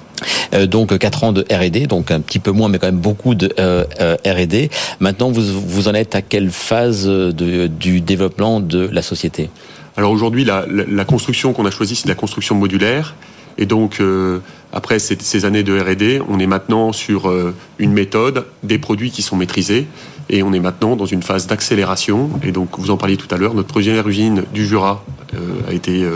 Euh, 0.53 0.67
donc 0.67 0.97
4 0.97 1.23
ans 1.23 1.31
de 1.31 1.45
R&D, 1.51 1.87
donc 1.87 2.11
un 2.11 2.19
petit 2.21 2.39
peu 2.39 2.51
moins, 2.51 2.69
mais 2.69 2.79
quand 2.79 2.87
même 2.87 2.99
beaucoup 2.99 3.35
de 3.35 3.53
euh, 3.59 3.83
euh, 3.99 4.15
R&D. 4.25 4.69
Maintenant, 4.99 5.31
vous, 5.31 5.41
vous 5.41 5.87
en 5.87 5.93
êtes 5.93 6.15
à 6.15 6.21
quelle 6.21 6.49
phase 6.49 7.07
du 7.07 8.01
développement 8.01 8.59
de 8.59 8.89
la 8.91 9.01
société? 9.01 9.49
Alors 9.97 10.11
aujourd'hui, 10.11 10.45
la, 10.45 11.05
construction 11.05 11.53
qu'on 11.53 11.65
a 11.65 11.71
choisie, 11.71 11.95
c'est 11.95 12.07
la 12.07 12.15
construction 12.15 12.55
modulaire. 12.55 13.15
Et 13.59 13.65
donc, 13.65 14.01
après 14.73 14.99
ces, 14.99 15.45
années 15.45 15.63
de 15.63 15.77
R&D, 15.77 16.21
on 16.27 16.39
est 16.39 16.47
maintenant 16.47 16.93
sur 16.93 17.31
une 17.77 17.91
méthode, 17.91 18.45
des 18.63 18.79
produits 18.79 19.11
qui 19.11 19.21
sont 19.21 19.35
maîtrisés, 19.35 19.85
et 20.29 20.43
on 20.43 20.53
est 20.53 20.61
maintenant 20.61 20.95
dans 20.95 21.05
une 21.05 21.21
phase 21.21 21.45
d'accélération. 21.45 22.29
Et 22.41 22.53
donc, 22.53 22.79
vous 22.79 22.89
en 22.89 22.95
parliez 22.97 23.17
tout 23.17 23.27
à 23.29 23.37
l'heure, 23.37 23.53
notre 23.53 23.67
première 23.67 24.07
usine 24.07 24.45
du 24.53 24.65
Jura 24.65 25.03
a 25.67 25.73
été 25.73 26.07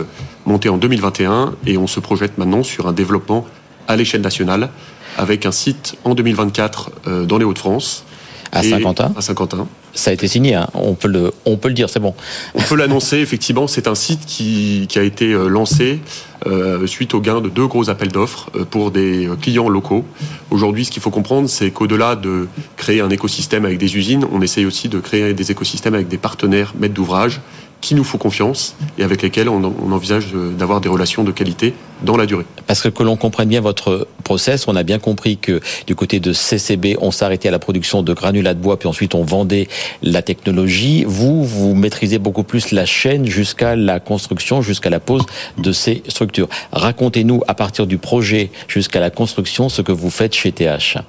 montée 0.45 0.69
en 0.69 0.77
2021, 0.77 1.53
et 1.67 1.77
on 1.77 1.85
se 1.85 1.99
projette 1.99 2.37
maintenant 2.37 2.63
sur 2.63 2.87
un 2.87 2.93
développement 2.93 3.45
à 3.87 3.95
l'échelle 3.95 4.21
nationale, 4.21 4.69
avec 5.17 5.45
un 5.45 5.51
site 5.51 5.95
en 6.03 6.15
2024 6.15 6.91
euh, 7.07 7.25
dans 7.25 7.37
les 7.37 7.45
Hauts-de-France. 7.45 8.05
À 8.51 8.63
Saint-Quentin 8.63 9.13
À 9.15 9.21
Saint-Quentin. 9.21 9.67
Ça 9.95 10.09
a 10.09 10.13
été 10.13 10.27
signé, 10.27 10.55
hein. 10.55 10.67
on, 10.73 10.95
peut 10.95 11.07
le, 11.07 11.73
dire, 11.73 11.87
c'est 11.87 11.99
bon. 11.99 12.15
On 12.55 12.61
peut 12.61 12.75
l'annoncer, 12.75 13.17
effectivement, 13.17 13.67
c'est 13.67 13.87
un 13.87 13.93
site 13.93 14.25
qui, 14.25 14.87
a 14.95 15.03
été 15.03 15.33
euh, 15.33 15.47
lancé 15.47 15.99
euh, 16.47 16.87
suite 16.87 17.13
au 17.13 17.21
gain 17.21 17.41
de 17.41 17.49
deux 17.49 17.67
gros 17.67 17.91
appels 17.91 18.11
d'offres 18.11 18.49
pour 18.71 18.89
des 18.89 19.29
clients 19.41 19.69
locaux. 19.69 20.03
Aujourd'hui, 20.49 20.85
ce 20.85 20.91
qu'il 20.91 21.01
faut 21.01 21.11
comprendre, 21.11 21.47
c'est 21.47 21.69
qu'au-delà 21.69 22.15
de 22.15 22.47
créer 22.75 23.01
un 23.01 23.09
écosystème 23.11 23.65
avec 23.65 23.77
des 23.77 23.95
usines, 23.95 24.25
on 24.31 24.41
essaye 24.41 24.65
aussi 24.65 24.89
de 24.89 24.99
créer 24.99 25.33
des 25.35 25.51
écosystèmes 25.51 25.93
avec 25.93 26.07
des 26.07 26.17
partenaires 26.17 26.73
maîtres 26.77 26.95
d'ouvrage 26.95 27.41
qui 27.83 27.95
nous 27.95 28.05
font 28.05 28.17
confiance 28.17 28.75
et 28.97 29.03
avec 29.03 29.21
lesquels 29.21 29.49
on, 29.49 29.61
envisage 29.91 30.27
d'avoir 30.57 30.79
des 30.79 30.87
relations 30.87 31.25
de 31.25 31.31
qualité 31.31 31.73
dans 32.01 32.15
la 32.15 32.25
durée. 32.25 32.45
Parce 32.65 32.81
que 32.81 32.87
que 32.87 33.03
l'on 33.03 33.17
comprenne 33.17 33.49
bien 33.49 33.59
votre 33.59 34.07
process, 34.23 34.69
on 34.69 34.75
a 34.77 34.83
bien 34.83 34.99
compris 34.99 35.37
que 35.37 35.59
du 35.85 35.93
côté 35.93 36.21
de 36.21 36.31
CCB, 36.31 36.95
on 37.01 37.11
s'arrêtait 37.11 37.49
à 37.49 37.51
la 37.51 37.59
production 37.59 38.01
de 38.01 38.13
granulats 38.13 38.53
de 38.53 38.59
bois, 38.59 38.79
puis 38.79 38.87
ensuite 38.87 39.15
on 39.15 39.23
vendait 39.23 39.67
la 40.01 40.21
technologie. 40.21 41.03
Vous, 41.05 41.43
vous 41.43 41.75
maîtrisez 41.75 42.19
beaucoup 42.19 42.43
plus 42.43 42.71
la 42.71 42.85
chaîne 42.85 43.25
jusqu'à 43.25 43.75
la 43.75 43.99
construction, 43.99 44.61
jusqu'à 44.61 44.89
la 44.89 45.01
pose 45.01 45.25
de 45.57 45.73
ces 45.73 46.03
structures. 46.07 46.47
Racontez-nous 46.71 47.41
à 47.49 47.53
partir 47.53 47.85
du 47.85 47.97
projet 47.97 48.49
jusqu'à 48.69 49.01
la 49.01 49.09
construction 49.09 49.67
ce 49.67 49.81
que 49.81 49.91
vous 49.91 50.09
faites 50.09 50.33
chez 50.33 50.53
TH. 50.53 50.99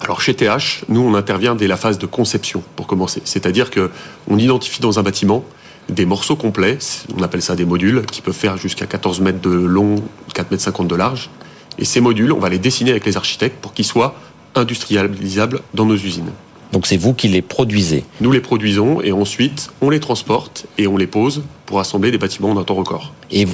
Alors 0.00 0.20
chez 0.20 0.34
TH, 0.34 0.84
nous 0.88 1.00
on 1.00 1.14
intervient 1.14 1.54
dès 1.54 1.68
la 1.68 1.76
phase 1.76 1.98
de 1.98 2.06
conception 2.06 2.64
pour 2.74 2.88
commencer. 2.88 3.22
C'est-à-dire 3.24 3.70
que 3.70 3.92
on 4.28 4.36
identifie 4.36 4.80
dans 4.80 4.98
un 4.98 5.04
bâtiment 5.04 5.44
des 5.88 6.06
morceaux 6.06 6.36
complets, 6.36 6.78
on 7.16 7.22
appelle 7.22 7.42
ça 7.42 7.56
des 7.56 7.64
modules, 7.64 8.04
qui 8.06 8.22
peuvent 8.22 8.34
faire 8.34 8.56
jusqu'à 8.56 8.86
14 8.86 9.20
mètres 9.20 9.40
de 9.40 9.50
long, 9.50 9.96
4 10.34 10.50
mètres 10.50 10.62
50 10.62 10.88
de 10.88 10.94
large. 10.94 11.30
Et 11.78 11.84
ces 11.84 12.00
modules, 12.00 12.32
on 12.32 12.38
va 12.38 12.48
les 12.48 12.58
dessiner 12.58 12.90
avec 12.90 13.04
les 13.04 13.16
architectes 13.16 13.60
pour 13.60 13.74
qu'ils 13.74 13.84
soient 13.84 14.14
industrialisables 14.54 15.60
dans 15.74 15.84
nos 15.84 15.96
usines. 15.96 16.30
Donc 16.72 16.86
c'est 16.86 16.96
vous 16.96 17.14
qui 17.14 17.28
les 17.28 17.42
produisez 17.42 18.04
Nous 18.20 18.32
les 18.32 18.40
produisons 18.40 19.00
et 19.00 19.12
ensuite 19.12 19.70
on 19.80 19.90
les 19.90 20.00
transporte 20.00 20.66
et 20.78 20.86
on 20.86 20.96
les 20.96 21.06
pose 21.06 21.42
pour 21.66 21.80
assembler 21.80 22.10
des 22.10 22.18
bâtiments 22.18 22.50
en 22.50 22.58
un 22.58 22.64
temps 22.64 22.74
record. 22.74 23.12
Et, 23.30 23.46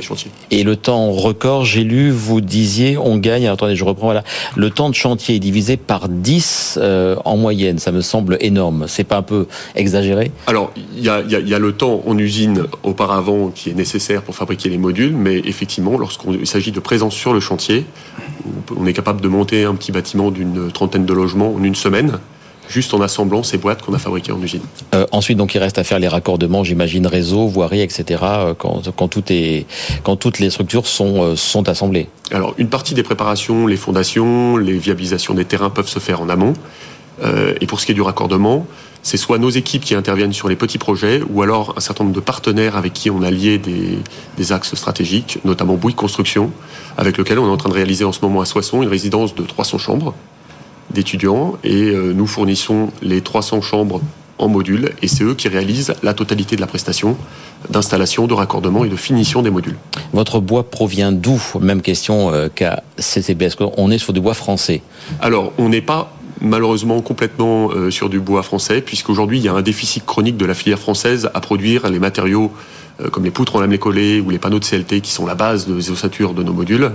et 0.51 0.65
le 0.65 0.77
temps 0.77 1.13
record, 1.13 1.65
j'ai 1.65 1.85
lu, 1.85 2.11
vous 2.11 2.41
disiez, 2.41 2.99
on 2.99 3.17
gagne, 3.17 3.47
attendez, 3.47 3.77
je 3.77 3.85
reprends, 3.85 4.07
voilà, 4.07 4.25
le 4.57 4.71
temps 4.71 4.91
de 4.91 4.95
chantier 4.95 5.37
est 5.37 5.39
divisé 5.39 5.77
par 5.77 6.09
10 6.09 6.79
euh, 6.81 7.17
en 7.25 7.37
moyenne, 7.37 7.79
ça 7.79 7.93
me 7.93 8.01
semble 8.01 8.37
énorme. 8.41 8.87
C'est 8.89 9.05
pas 9.05 9.19
un 9.19 9.23
peu 9.23 9.47
exagéré? 9.77 10.33
Alors, 10.47 10.73
il 10.97 11.05
y 11.05 11.09
a, 11.09 11.21
y 11.21 11.55
a, 11.55 11.59
le 11.59 11.73
temps 11.73 12.03
en 12.05 12.19
usine 12.19 12.65
auparavant 12.83 13.49
qui 13.49 13.71
est 13.71 13.75
nécessaire 13.75 14.23
pour 14.23 14.35
fabriquer 14.35 14.69
les 14.69 14.79
modules, 14.79 15.15
mais 15.15 15.39
effectivement, 15.39 15.97
lorsqu'il 15.97 16.47
s'agit 16.47 16.73
de 16.73 16.81
présence 16.81 17.15
sur 17.15 17.33
le 17.33 17.41
chantier, 17.41 17.85
on 18.77 18.87
est 18.87 18.93
capable 18.93 19.21
de 19.21 19.29
monter 19.29 19.65
un 19.65 19.75
petit 19.75 19.93
bâtiment 19.93 20.31
d'une 20.31 20.73
trentaine 20.73 21.07
de 21.07 21.13
logements 21.13 21.55
en 21.55 21.63
une 21.63 21.75
semaine 21.75 22.19
juste 22.71 22.95
en 22.95 23.01
assemblant 23.01 23.43
ces 23.43 23.59
boîtes 23.59 23.83
qu'on 23.83 23.93
a 23.95 23.99
fabriquées 23.99 24.33
en 24.33 24.41
usine. 24.41 24.63
Euh, 24.95 25.07
ensuite, 25.11 25.37
donc, 25.37 25.55
il 25.55 25.59
reste 25.59 25.79
à 25.79 25.85
faire 25.85 25.99
les 25.99 26.09
raccordements, 26.09 26.65
j'imagine, 26.65 27.07
réseau, 27.07 27.49
voirie, 27.49 27.81
etc., 27.81 28.23
euh, 28.23 28.55
quand, 28.55 28.91
quand, 28.97 29.09
tout 29.09 29.25
est, 29.31 29.67
quand 30.05 30.17
toutes 30.17 30.39
les 30.39 30.51
structures 30.51 30.87
sont, 30.87 31.23
euh, 31.23 31.37
sont 31.37 31.69
assemblées. 31.69 32.09
Alors, 32.31 32.55
une 32.59 32.69
partie 32.69 32.95
des 32.95 33.03
préparations, 33.03 33.67
les 33.67 33.77
fondations, 33.77 34.57
les 34.57 34.79
viabilisations 34.79 35.35
des 35.35 35.45
terrains 35.45 35.71
peuvent 35.71 35.89
se 35.89 35.99
faire 35.99 36.21
en 36.21 36.29
amont. 36.29 36.55
Euh, 37.23 37.55
et 37.61 37.67
pour 37.67 37.81
ce 37.81 37.87
qui 37.87 37.93
est 37.93 37.95
du 37.95 38.03
raccordement, 38.03 38.67
c'est 39.03 39.17
soit 39.17 39.39
nos 39.39 39.51
équipes 39.51 39.85
qui 39.85 39.95
interviennent 39.95 40.33
sur 40.33 40.49
les 40.49 40.57
petits 40.57 40.79
projets, 40.79 41.23
ou 41.29 41.43
alors 41.43 41.75
un 41.77 41.81
certain 41.81 42.05
nombre 42.05 42.15
de 42.15 42.21
partenaires 42.21 42.77
avec 42.77 42.93
qui 42.93 43.11
on 43.11 43.23
a 43.23 43.31
lié 43.31 43.59
des, 43.59 43.99
des 44.37 44.53
axes 44.53 44.75
stratégiques, 44.75 45.39
notamment 45.45 45.75
Bouygues 45.75 45.97
Construction, 45.97 46.51
avec 46.97 47.19
lequel 47.19 47.39
on 47.39 47.47
est 47.47 47.51
en 47.51 47.57
train 47.57 47.69
de 47.69 47.75
réaliser 47.75 48.05
en 48.05 48.13
ce 48.13 48.21
moment 48.23 48.41
à 48.41 48.45
Soissons 48.45 48.83
une 48.83 48.89
résidence 48.89 49.35
de 49.35 49.43
300 49.43 49.79
chambres 49.79 50.15
d'étudiants 50.93 51.57
et 51.65 51.91
euh, 51.91 52.13
nous 52.13 52.27
fournissons 52.27 52.91
les 53.03 53.21
300 53.21 53.63
chambres 53.63 54.01
en 54.39 54.49
module 54.49 54.91
et 55.03 55.09
c'est 55.09 55.25
eux 55.25 55.35
qui 55.35 55.49
réalisent 55.49 55.95
la 56.03 56.15
totalité 56.15 56.57
de 56.57 56.61
la 56.61 56.67
prestation 56.67 57.17
d'installation, 57.69 58.27
de 58.27 58.35
raccordement 58.35 58.85
et 58.85 58.89
de 58.89 58.97
finition 58.97 59.43
des 59.43 59.51
modules. 59.51 59.77
Votre 60.13 60.41
bois 60.41 60.69
provient 60.71 61.13
d'où? 61.13 61.41
Même 61.61 61.83
question 61.83 62.33
euh, 62.33 62.49
qu'à 62.53 62.83
CCB. 62.99 63.43
Est-ce 63.43 63.57
qu'on 63.57 63.91
est 63.91 63.99
sur 63.99 64.13
du 64.13 64.21
bois 64.21 64.35
français? 64.35 64.83
Alors, 65.21 65.53
on 65.59 65.69
n'est 65.69 65.83
pas 65.83 66.13
malheureusement 66.41 67.01
complètement 67.03 67.71
euh, 67.71 67.91
sur 67.91 68.09
du 68.09 68.19
bois 68.19 68.43
français, 68.43 68.81
puisqu'aujourd'hui 68.81 69.39
il 69.39 69.45
y 69.45 69.49
a 69.49 69.53
un 69.53 69.63
déficit 69.63 70.07
chronique 70.07 70.39
de 70.39 70.47
la 70.47 70.55
filière 70.55 70.79
française 70.79 71.31
à 71.35 71.41
produire 71.41 71.89
les 71.91 71.99
matériaux 71.99 72.51
comme 73.13 73.25
les 73.25 73.31
poutres 73.31 73.57
en 73.57 73.61
lamelé 73.61 73.79
collé 73.79 74.21
ou 74.21 74.31
les 74.31 74.39
panneaux 74.39 74.59
de 74.59 74.65
CLT 74.65 75.01
qui 75.01 75.11
sont 75.11 75.27
la 75.27 75.35
base 75.35 75.67
des 75.67 75.91
ossatures 75.91 76.35
de 76.35 76.43
nos 76.43 76.53
modules. 76.53 76.93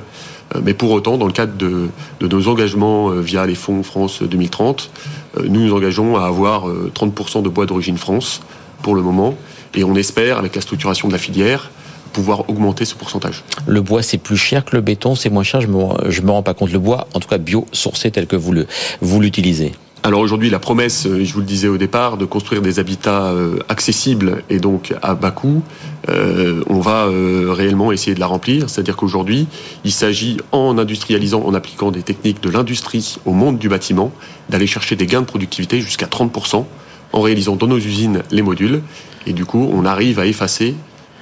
Euh, 0.53 0.61
mais 0.63 0.73
pour 0.73 0.91
autant, 0.91 1.17
dans 1.17 1.25
le 1.25 1.31
cadre 1.31 1.53
de, 1.57 1.89
nos 2.21 2.47
engagements 2.47 3.09
euh, 3.09 3.21
via 3.21 3.45
les 3.45 3.55
fonds 3.55 3.83
France 3.83 4.21
2030, 4.21 4.91
euh, 5.37 5.45
nous 5.47 5.61
nous 5.61 5.73
engageons 5.73 6.17
à 6.17 6.25
avoir 6.25 6.67
30% 6.67 7.43
de 7.43 7.49
bois 7.49 7.65
d'origine 7.65 7.97
France 7.97 8.41
pour 8.81 8.95
le 8.95 9.01
moment. 9.01 9.35
Et 9.73 9.83
on 9.83 9.95
espère, 9.95 10.37
avec 10.37 10.55
la 10.55 10.61
structuration 10.61 11.07
de 11.07 11.13
la 11.13 11.19
filière, 11.19 11.71
pouvoir 12.13 12.49
augmenter 12.49 12.85
ce 12.85 12.95
pourcentage. 12.95 13.43
Le 13.65 13.81
bois, 13.81 14.01
c'est 14.01 14.17
plus 14.17 14.37
cher 14.37 14.63
que 14.63 14.75
le 14.75 14.81
béton, 14.81 15.15
c'est 15.15 15.29
moins 15.29 15.43
cher, 15.43 15.59
je 15.59 15.67
ne 15.67 15.73
me, 15.73 16.21
me 16.21 16.31
rends 16.31 16.43
pas 16.43 16.53
compte. 16.53 16.71
Le 16.71 16.79
bois, 16.79 17.07
en 17.13 17.19
tout 17.19 17.27
cas 17.27 17.37
bio-sourcé 17.37 18.11
tel 18.11 18.25
que 18.25 18.37
vous 18.37 19.19
l'utilisez. 19.19 19.73
Alors 20.05 20.19
aujourd'hui, 20.19 20.51
la 20.51 20.59
promesse, 20.59 21.07
euh, 21.07 21.25
je 21.25 21.33
vous 21.33 21.39
le 21.39 21.47
disais 21.47 21.67
au 21.67 21.79
départ, 21.79 22.17
de 22.17 22.25
construire 22.25 22.61
des 22.61 22.77
habitats 22.77 23.31
euh, 23.31 23.57
accessibles 23.69 24.43
et 24.51 24.59
donc 24.59 24.93
à 25.01 25.15
bas 25.15 25.31
coût, 25.31 25.63
euh, 26.09 26.63
on 26.69 26.79
va 26.79 27.07
réellement 27.09 27.91
essayer 27.91 28.13
de 28.13 28.19
la 28.19 28.27
remplir. 28.27 28.69
C'est-à-dire 28.69 28.97
qu'aujourd'hui, 28.97 29.47
il 29.83 29.91
s'agit, 29.91 30.37
en 30.51 30.77
industrialisant, 30.77 31.41
en 31.43 31.55
appliquant 31.55 31.89
des 31.89 32.03
techniques 32.03 32.39
de 32.43 32.51
l'industrie 32.51 33.17
au 33.25 33.31
monde 33.31 33.57
du 33.57 33.67
bâtiment, 33.67 34.11
d'aller 34.47 34.67
chercher 34.67 34.95
des 34.95 35.07
gains 35.07 35.21
de 35.21 35.25
productivité 35.25 35.81
jusqu'à 35.81 36.05
30% 36.05 36.65
en 37.11 37.21
réalisant 37.21 37.55
dans 37.55 37.65
nos 37.65 37.79
usines 37.79 38.21
les 38.29 38.43
modules. 38.43 38.83
Et 39.25 39.33
du 39.33 39.45
coup, 39.45 39.67
on 39.73 39.85
arrive 39.85 40.19
à 40.19 40.27
effacer 40.27 40.75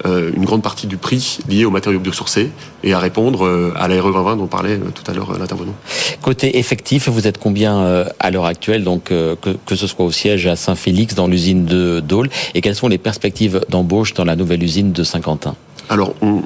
une 0.06 0.44
grande 0.44 0.62
partie 0.62 0.88
du 0.88 0.98
prix 0.98 1.40
lié 1.48 1.66
aux 1.66 1.72
matériaux 1.72 2.00
biosourcés 2.00 2.50
et 2.84 2.94
à 2.94 3.00
répondre 3.00 3.46
euh, 3.46 3.72
à 3.76 3.88
la 3.88 4.02
RE 4.02 4.12
2020 4.12 4.38
dont 4.38 4.48
parlait 4.48 4.74
euh, 4.74 4.90
tout 4.94 5.10
à 5.10 5.14
l'heure 5.14 5.38
l'intervenant. 5.38 5.74
Côté 6.22 6.58
effectif, 6.58 7.10
vous 7.10 7.28
êtes 7.28 7.38
combien 7.38 8.06
à 8.20 8.32
l'heure 8.32 8.46
actuelle, 8.46 8.84
donc 8.84 9.06
que, 9.06 9.36
que, 9.66 9.76
ce 9.76 9.88
soit 9.88 10.06
au 10.06 10.12
siège 10.12 10.48
à 10.48 10.56
Saint-Félix, 10.56 11.16
dans 11.16 11.28
l'usine 11.28 11.66
de 11.66 12.00
Dole, 12.00 12.30
et 12.54 12.62
quelles 12.62 12.76
sont 12.76 12.88
les 12.88 12.98
perspectives 12.98 13.62
d'embauche 13.70 14.14
dans 14.14 14.26
la 14.26 14.36
nouvelle 14.36 14.64
usine 14.64 14.92
de 14.94 15.04
Saint-Quentin? 15.04 15.56
Alors, 15.90 16.14
on, 16.22 16.44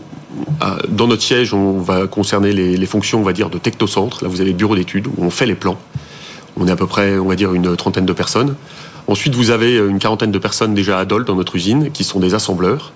dans 0.89 1.07
notre 1.07 1.21
siège, 1.21 1.53
on 1.53 1.79
va 1.79 2.07
concerner 2.07 2.53
les, 2.53 2.77
les, 2.77 2.85
fonctions, 2.85 3.19
on 3.19 3.23
va 3.23 3.33
dire, 3.33 3.49
de 3.49 3.57
technocentre. 3.57 4.23
Là, 4.23 4.29
vous 4.29 4.41
avez 4.41 4.51
le 4.51 4.55
bureau 4.55 4.75
d'études 4.75 5.07
où 5.07 5.23
on 5.23 5.29
fait 5.29 5.45
les 5.45 5.55
plans. 5.55 5.77
On 6.59 6.67
est 6.67 6.71
à 6.71 6.75
peu 6.75 6.87
près, 6.87 7.17
on 7.17 7.25
va 7.25 7.35
dire, 7.35 7.53
une 7.53 7.75
trentaine 7.75 8.05
de 8.05 8.13
personnes. 8.13 8.55
Ensuite, 9.07 9.35
vous 9.35 9.51
avez 9.51 9.77
une 9.77 9.99
quarantaine 9.99 10.31
de 10.31 10.39
personnes 10.39 10.73
déjà 10.73 10.99
à 10.99 11.05
Dole 11.05 11.23
dans 11.23 11.35
notre 11.35 11.55
usine 11.55 11.91
qui 11.91 12.03
sont 12.03 12.19
des 12.19 12.33
assembleurs. 12.33 12.93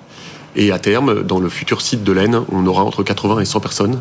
Et 0.55 0.71
à 0.71 0.79
terme, 0.79 1.23
dans 1.23 1.39
le 1.39 1.49
futur 1.49 1.81
site 1.81 2.03
de 2.03 2.11
l'Aisne, 2.11 2.41
on 2.51 2.65
aura 2.67 2.83
entre 2.83 3.03
80 3.03 3.39
et 3.39 3.45
100 3.45 3.59
personnes 3.59 3.99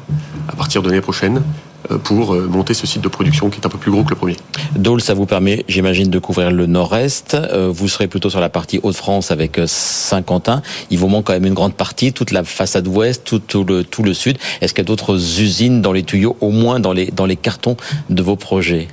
à 0.49 0.57
partir 0.57 0.83
de 0.83 0.88
l'année 0.88 1.00
prochaine 1.00 1.42
euh, 1.90 1.99
pour 1.99 2.35
euh, 2.35 2.49
monter 2.49 2.75
ce 2.75 2.87
site 2.87 3.02
de 3.02 3.09
production 3.09 3.50
qui 3.50 3.61
est 3.61 3.66
un 3.66 3.69
peu 3.69 3.78
plus 3.78 3.90
gros 3.90 4.02
que 4.02 4.11
le 4.11 4.16
premier. 4.16 4.37
Dole, 4.75 5.00
ça 5.00 5.14
vous 5.14 5.26
permet, 5.26 5.64
j'imagine, 5.69 6.11
de 6.11 6.19
couvrir 6.19 6.50
le 6.50 6.66
nord-est. 6.66 7.35
Euh, 7.35 7.71
vous 7.73 7.88
serez 7.88 8.09
plutôt 8.09 8.30
sur 8.30 8.40
la 8.40 8.49
partie 8.49 8.80
Hauts-de-France 8.83 9.30
avec 9.30 9.61
Saint-Quentin. 9.66 10.62
Il 10.90 10.99
vous 10.99 11.09
manque 11.09 11.26
quand 11.26 11.35
même 11.35 11.47
une 11.47 11.54
grande 11.54 11.75
partie, 11.75 12.12
toute 12.12 12.33
la 12.33 12.42
façade 12.42 12.88
ouest, 12.88 13.25
tout, 13.47 13.64
le, 13.64 14.14
sud. 14.14 14.38
Est-ce 14.61 14.75
qu'il 14.75 14.83
y 14.83 14.87
a 14.87 14.88
d'autres 14.88 15.40
usines 15.40 15.80
dans 15.83 15.92
les 15.92 16.02
tuyaux, 16.02 16.37
au 16.40 16.50
moins 16.50 16.80
dans 16.80 16.92
les 16.92 17.37
cartons 17.37 17.76
de 18.09 18.23
vos 18.23 18.37
projets? 18.37 18.88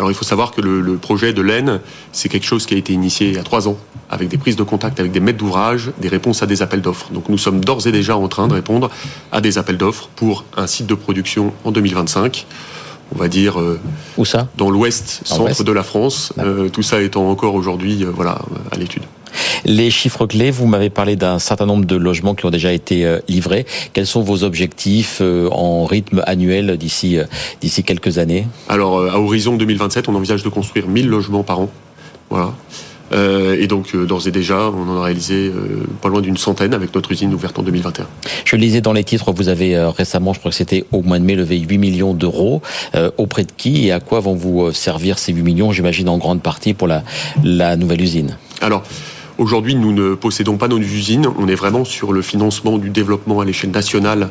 Alors 0.00 0.10
il 0.10 0.14
faut 0.14 0.24
savoir 0.24 0.52
que 0.52 0.62
le, 0.62 0.96
projet 0.96 1.34
de 1.34 1.42
l'Aisne, 1.42 1.78
c'est 2.10 2.30
quelque 2.30 2.46
chose 2.46 2.64
qui 2.64 2.72
a 2.72 2.78
été 2.78 2.94
initié 2.94 3.28
il 3.28 3.34
y 3.34 3.38
a 3.38 3.42
trois 3.42 3.68
ans, 3.68 3.76
avec 4.08 4.28
des 4.28 4.38
prises 4.38 4.56
de 4.56 4.62
contact 4.62 4.98
avec 4.98 5.12
des 5.12 5.20
maîtres 5.20 5.36
d'ouvrage, 5.36 5.90
des 6.00 6.08
réponses 6.08 6.42
à 6.42 6.46
des 6.46 6.62
appels 6.62 6.80
d'offres. 6.80 7.10
Donc 7.12 7.28
nous 7.28 7.36
sommes 7.36 7.62
d'ores 7.62 7.86
et 7.86 7.92
déjà 7.92 8.16
en 8.16 8.26
train 8.26 8.48
de 8.48 8.54
répondre 8.54 8.88
à 9.30 9.42
des 9.42 9.58
appels 9.58 9.76
d'offres 9.76 10.08
pour 10.16 10.46
un 10.56 10.66
site 10.66 10.86
de 10.86 10.94
production 10.94 11.52
en 11.64 11.70
2025 11.70 12.46
on 13.14 13.18
va 13.18 13.28
dire 13.28 13.60
euh, 13.60 13.78
où 14.16 14.24
ça? 14.24 14.48
dans 14.56 14.70
l'ouest 14.70 15.20
centre 15.24 15.64
de 15.64 15.72
la 15.72 15.82
France. 15.82 16.32
Euh, 16.38 16.70
tout 16.70 16.82
ça 16.82 17.02
étant 17.02 17.28
encore 17.28 17.54
aujourd'hui 17.54 18.04
voilà 18.04 18.38
à 18.70 18.76
l'étude 18.78 19.02
les 19.64 19.90
chiffres 19.90 20.26
clés, 20.26 20.50
vous 20.50 20.66
m'avez 20.66 20.90
parlé 20.90 21.16
d'un 21.16 21.38
certain 21.38 21.66
nombre 21.66 21.84
de 21.84 21.96
logements 21.96 22.34
qui 22.34 22.46
ont 22.46 22.50
déjà 22.50 22.72
été 22.72 23.04
euh, 23.04 23.20
livrés. 23.28 23.66
Quels 23.92 24.06
sont 24.06 24.22
vos 24.22 24.44
objectifs 24.44 25.18
euh, 25.20 25.48
en 25.50 25.84
rythme 25.84 26.22
annuel 26.26 26.76
d'ici 26.76 27.18
euh, 27.18 27.24
d'ici 27.60 27.82
quelques 27.84 28.18
années? 28.18 28.46
Alors, 28.68 29.02
à 29.02 29.20
horizon 29.20 29.56
2027, 29.56 30.08
on 30.08 30.14
envisage 30.14 30.42
de 30.42 30.48
construire 30.48 30.88
1000 30.88 31.08
logements 31.08 31.42
par 31.42 31.60
an. 31.60 31.70
Voilà. 32.30 32.52
et 33.12 33.66
donc, 33.66 33.96
d'ores 33.96 34.28
et 34.28 34.30
déjà, 34.30 34.70
on 34.70 34.88
en 34.88 35.00
a 35.00 35.04
réalisé 35.06 35.50
pas 36.00 36.08
loin 36.08 36.20
d'une 36.20 36.36
centaine 36.36 36.74
avec 36.74 36.94
notre 36.94 37.10
usine 37.10 37.34
ouverte 37.34 37.58
en 37.58 37.64
2021. 37.64 38.06
Je 38.44 38.54
lisais 38.54 38.80
dans 38.80 38.92
les 38.92 39.02
titres, 39.02 39.32
vous 39.32 39.48
avez 39.48 39.76
récemment, 39.76 40.32
je 40.32 40.38
crois 40.38 40.52
que 40.52 40.56
c'était 40.56 40.84
au 40.92 41.02
mois 41.02 41.18
de 41.18 41.24
mai, 41.24 41.34
levé 41.34 41.58
8 41.58 41.78
millions 41.78 42.14
d'euros. 42.14 42.62
auprès 43.16 43.42
de 43.42 43.50
qui 43.56 43.88
et 43.88 43.92
à 43.92 43.98
quoi 43.98 44.20
vont 44.20 44.34
vous 44.34 44.70
servir 44.70 45.18
ces 45.18 45.32
8 45.32 45.42
millions, 45.42 45.72
j'imagine 45.72 46.08
en 46.08 46.18
grande 46.18 46.40
partie 46.40 46.72
pour 46.72 46.86
la, 46.86 47.02
la 47.42 47.74
nouvelle 47.74 48.00
usine? 48.00 48.36
Alors, 48.60 48.84
Aujourd'hui, 49.40 49.74
nous 49.74 49.92
ne 49.92 50.14
possédons 50.14 50.58
pas 50.58 50.68
nos 50.68 50.76
usines. 50.76 51.26
On 51.38 51.48
est 51.48 51.54
vraiment 51.54 51.86
sur 51.86 52.12
le 52.12 52.20
financement 52.20 52.76
du 52.76 52.90
développement 52.90 53.40
à 53.40 53.46
l'échelle 53.46 53.70
nationale 53.70 54.28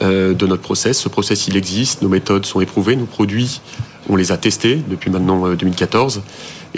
euh, 0.00 0.32
de 0.32 0.46
notre 0.46 0.62
process. 0.62 0.96
Ce 0.96 1.08
process, 1.08 1.48
il 1.48 1.56
existe. 1.56 2.02
Nos 2.02 2.08
méthodes 2.08 2.46
sont 2.46 2.60
éprouvées. 2.60 2.94
Nos 2.94 3.04
produits, 3.04 3.60
on 4.08 4.14
les 4.14 4.30
a 4.30 4.36
testés 4.36 4.80
depuis 4.88 5.10
maintenant 5.10 5.52
2014. 5.52 6.18
Euh, 6.18 6.20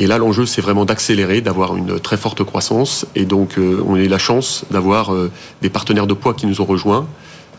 et 0.00 0.06
là, 0.06 0.16
l'enjeu, 0.16 0.46
c'est 0.46 0.62
vraiment 0.62 0.86
d'accélérer, 0.86 1.42
d'avoir 1.42 1.76
une 1.76 2.00
très 2.00 2.16
forte 2.16 2.42
croissance. 2.44 3.04
Et 3.14 3.26
donc, 3.26 3.58
euh, 3.58 3.84
on 3.86 3.96
a 3.96 3.98
eu 3.98 4.08
la 4.08 4.16
chance 4.16 4.64
d'avoir 4.70 5.12
des 5.60 5.68
partenaires 5.68 6.06
de 6.06 6.14
poids 6.14 6.32
qui 6.32 6.46
nous 6.46 6.62
ont 6.62 6.64
rejoints. 6.64 7.06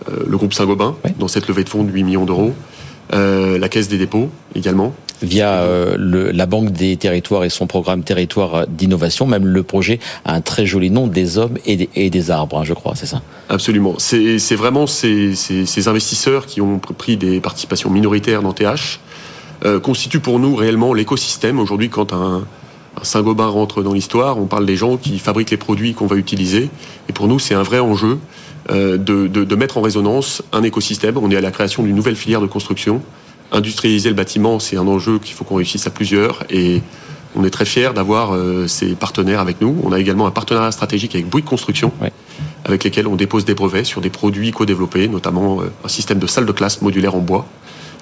le 0.09 0.35
groupe 0.35 0.55
Saint-Gobain, 0.55 0.95
dans 1.19 1.27
cette 1.27 1.47
levée 1.47 1.63
de 1.63 1.69
fonds 1.69 1.83
de 1.83 1.91
8 1.91 2.03
millions 2.03 2.25
d'euros. 2.25 2.55
La 3.11 3.69
Caisse 3.69 3.87
des 3.87 3.97
dépôts 3.97 4.29
également 4.55 4.93
via 5.21 5.61
euh, 5.61 5.95
le, 5.97 6.31
la 6.31 6.45
Banque 6.45 6.71
des 6.71 6.95
territoires 6.97 7.43
et 7.43 7.49
son 7.49 7.67
programme 7.67 8.03
territoire 8.03 8.67
d'innovation. 8.67 9.25
Même 9.25 9.45
le 9.45 9.63
projet 9.63 9.99
a 10.25 10.33
un 10.33 10.41
très 10.41 10.65
joli 10.65 10.89
nom, 10.89 11.07
des 11.07 11.37
hommes 11.37 11.57
et 11.65 11.75
des, 11.75 11.89
et 11.95 12.09
des 12.09 12.31
arbres, 12.31 12.59
hein, 12.59 12.63
je 12.63 12.73
crois, 12.73 12.93
c'est 12.95 13.05
ça 13.05 13.21
Absolument. 13.49 13.95
C'est 13.97 14.37
vraiment 14.55 14.87
ces, 14.87 15.35
ces, 15.35 15.65
ces, 15.65 15.87
investisseurs 15.87 16.45
qui 16.45 16.61
ont 16.61 16.79
pris 16.79 17.17
des 17.17 17.39
participations 17.39 17.89
minoritaires 17.89 18.41
dans 18.41 18.53
TH 18.53 18.99
euh, 19.65 19.79
constituent 19.79 20.19
pour 20.19 20.39
nous 20.39 20.55
réellement 20.55 20.93
l'écosystème. 20.93 21.59
Aujourd'hui, 21.59 21.89
quand 21.89 22.13
un, 22.13 22.45
un 22.99 23.03
Saint-Gobain 23.03 23.47
rentre 23.47 23.83
dans 23.83 23.93
l'histoire, 23.93 24.37
on 24.37 24.45
parle 24.45 24.65
des 24.65 24.75
gens 24.75 24.97
qui 24.97 25.17
fabriquent 25.19 25.51
les 25.51 25.57
produits 25.57 25.93
qu'on 25.93 26.07
va 26.07 26.15
utiliser. 26.15 26.69
Et 27.09 27.13
pour 27.13 27.27
nous, 27.27 27.39
c'est 27.39 27.55
un 27.55 27.63
vrai 27.63 27.79
enjeu 27.79 28.13
euh, 28.13 28.17
de, 28.69 28.97
de, 28.97 29.27
de 29.27 29.55
mettre 29.55 29.77
en 29.77 29.81
résonance 29.81 30.43
un 30.51 30.63
écosystème. 30.63 31.17
On 31.17 31.31
est 31.31 31.37
à 31.37 31.41
la 31.41 31.51
création 31.51 31.83
d'une 31.83 31.95
nouvelle 31.95 32.15
filière 32.15 32.41
de 32.41 32.47
construction 32.47 33.01
industrialiser 33.51 34.09
le 34.09 34.15
bâtiment, 34.15 34.59
c'est 34.59 34.77
un 34.77 34.87
enjeu 34.87 35.19
qu'il 35.19 35.33
faut 35.33 35.43
qu'on 35.43 35.55
réussisse 35.55 35.87
à 35.87 35.89
plusieurs. 35.89 36.43
Et 36.49 36.81
on 37.35 37.43
est 37.43 37.49
très 37.49 37.65
fiers 37.65 37.91
d'avoir 37.93 38.33
euh, 38.33 38.67
ces 38.67 38.95
partenaires 38.95 39.39
avec 39.39 39.61
nous. 39.61 39.79
On 39.83 39.91
a 39.91 39.99
également 39.99 40.27
un 40.27 40.31
partenariat 40.31 40.71
stratégique 40.71 41.15
avec 41.15 41.27
Bouygues 41.27 41.45
Construction, 41.45 41.91
avec 42.65 42.83
lesquels 42.83 43.07
on 43.07 43.15
dépose 43.15 43.45
des 43.45 43.53
brevets 43.53 43.85
sur 43.85 44.01
des 44.01 44.09
produits 44.09 44.51
co-développés, 44.51 45.07
notamment 45.07 45.61
euh, 45.61 45.71
un 45.83 45.87
système 45.87 46.19
de 46.19 46.27
salle 46.27 46.45
de 46.45 46.51
classe 46.51 46.81
modulaire 46.81 47.15
en 47.15 47.19
bois 47.19 47.45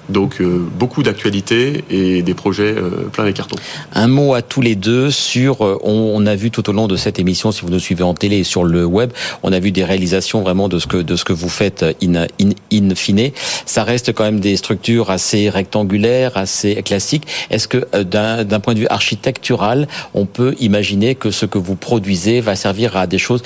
donc 0.08 0.40
euh, 0.40 0.64
beaucoup 0.78 1.02
d'actualités 1.02 1.84
et 1.90 2.22
des 2.22 2.34
projets 2.34 2.74
euh, 2.76 3.08
plein 3.12 3.24
les 3.24 3.32
cartons. 3.32 3.56
Un 3.92 4.08
mot 4.08 4.34
à 4.34 4.42
tous 4.42 4.60
les 4.60 4.74
deux 4.74 5.10
sur, 5.10 5.64
euh, 5.64 5.78
on, 5.82 6.24
a 6.26 6.34
vu 6.34 6.50
tout 6.50 6.68
au 6.68 6.72
long 6.72 6.86
de 6.86 6.96
cette 6.96 7.18
émission, 7.18 7.52
si 7.52 7.62
vous 7.62 7.70
nous 7.70 7.78
suivez 7.78 8.02
en 8.02 8.14
télé 8.14 8.38
et 8.38 8.44
sur 8.44 8.64
le 8.64 8.84
web, 8.84 9.12
on 9.42 9.52
a 9.52 9.58
vu 9.58 9.72
des 9.72 9.84
réalisations 9.84 10.42
vraiment 10.42 10.68
de 10.68 10.78
ce 10.78 10.86
que, 10.86 10.98
de 10.98 11.16
ce 11.16 11.24
que 11.24 11.32
vous 11.32 11.48
faites 11.48 11.84
in, 12.02 12.26
in, 12.40 12.50
in 12.72 12.94
fine. 12.94 13.30
Ça 13.64 13.84
reste 13.84 14.12
quand 14.12 14.24
même 14.24 14.40
des 14.40 14.56
structures 14.56 15.10
assez 15.10 15.48
rectangulaires, 15.48 16.36
assez 16.36 16.82
classiques. 16.82 17.26
Est-ce 17.50 17.68
que 17.68 17.86
d'un 18.02 18.60
point 18.60 18.74
de 18.74 18.80
vue 18.80 18.88
architectural, 18.88 19.88
on 20.14 20.26
peut 20.26 20.54
imaginer 20.60 21.14
que 21.14 21.30
ce 21.30 21.46
que 21.46 21.58
vous 21.58 21.76
produisez 21.76 22.40
va 22.40 22.56
servir 22.56 22.96
à 22.96 23.06
des 23.06 23.18
choses 23.18 23.42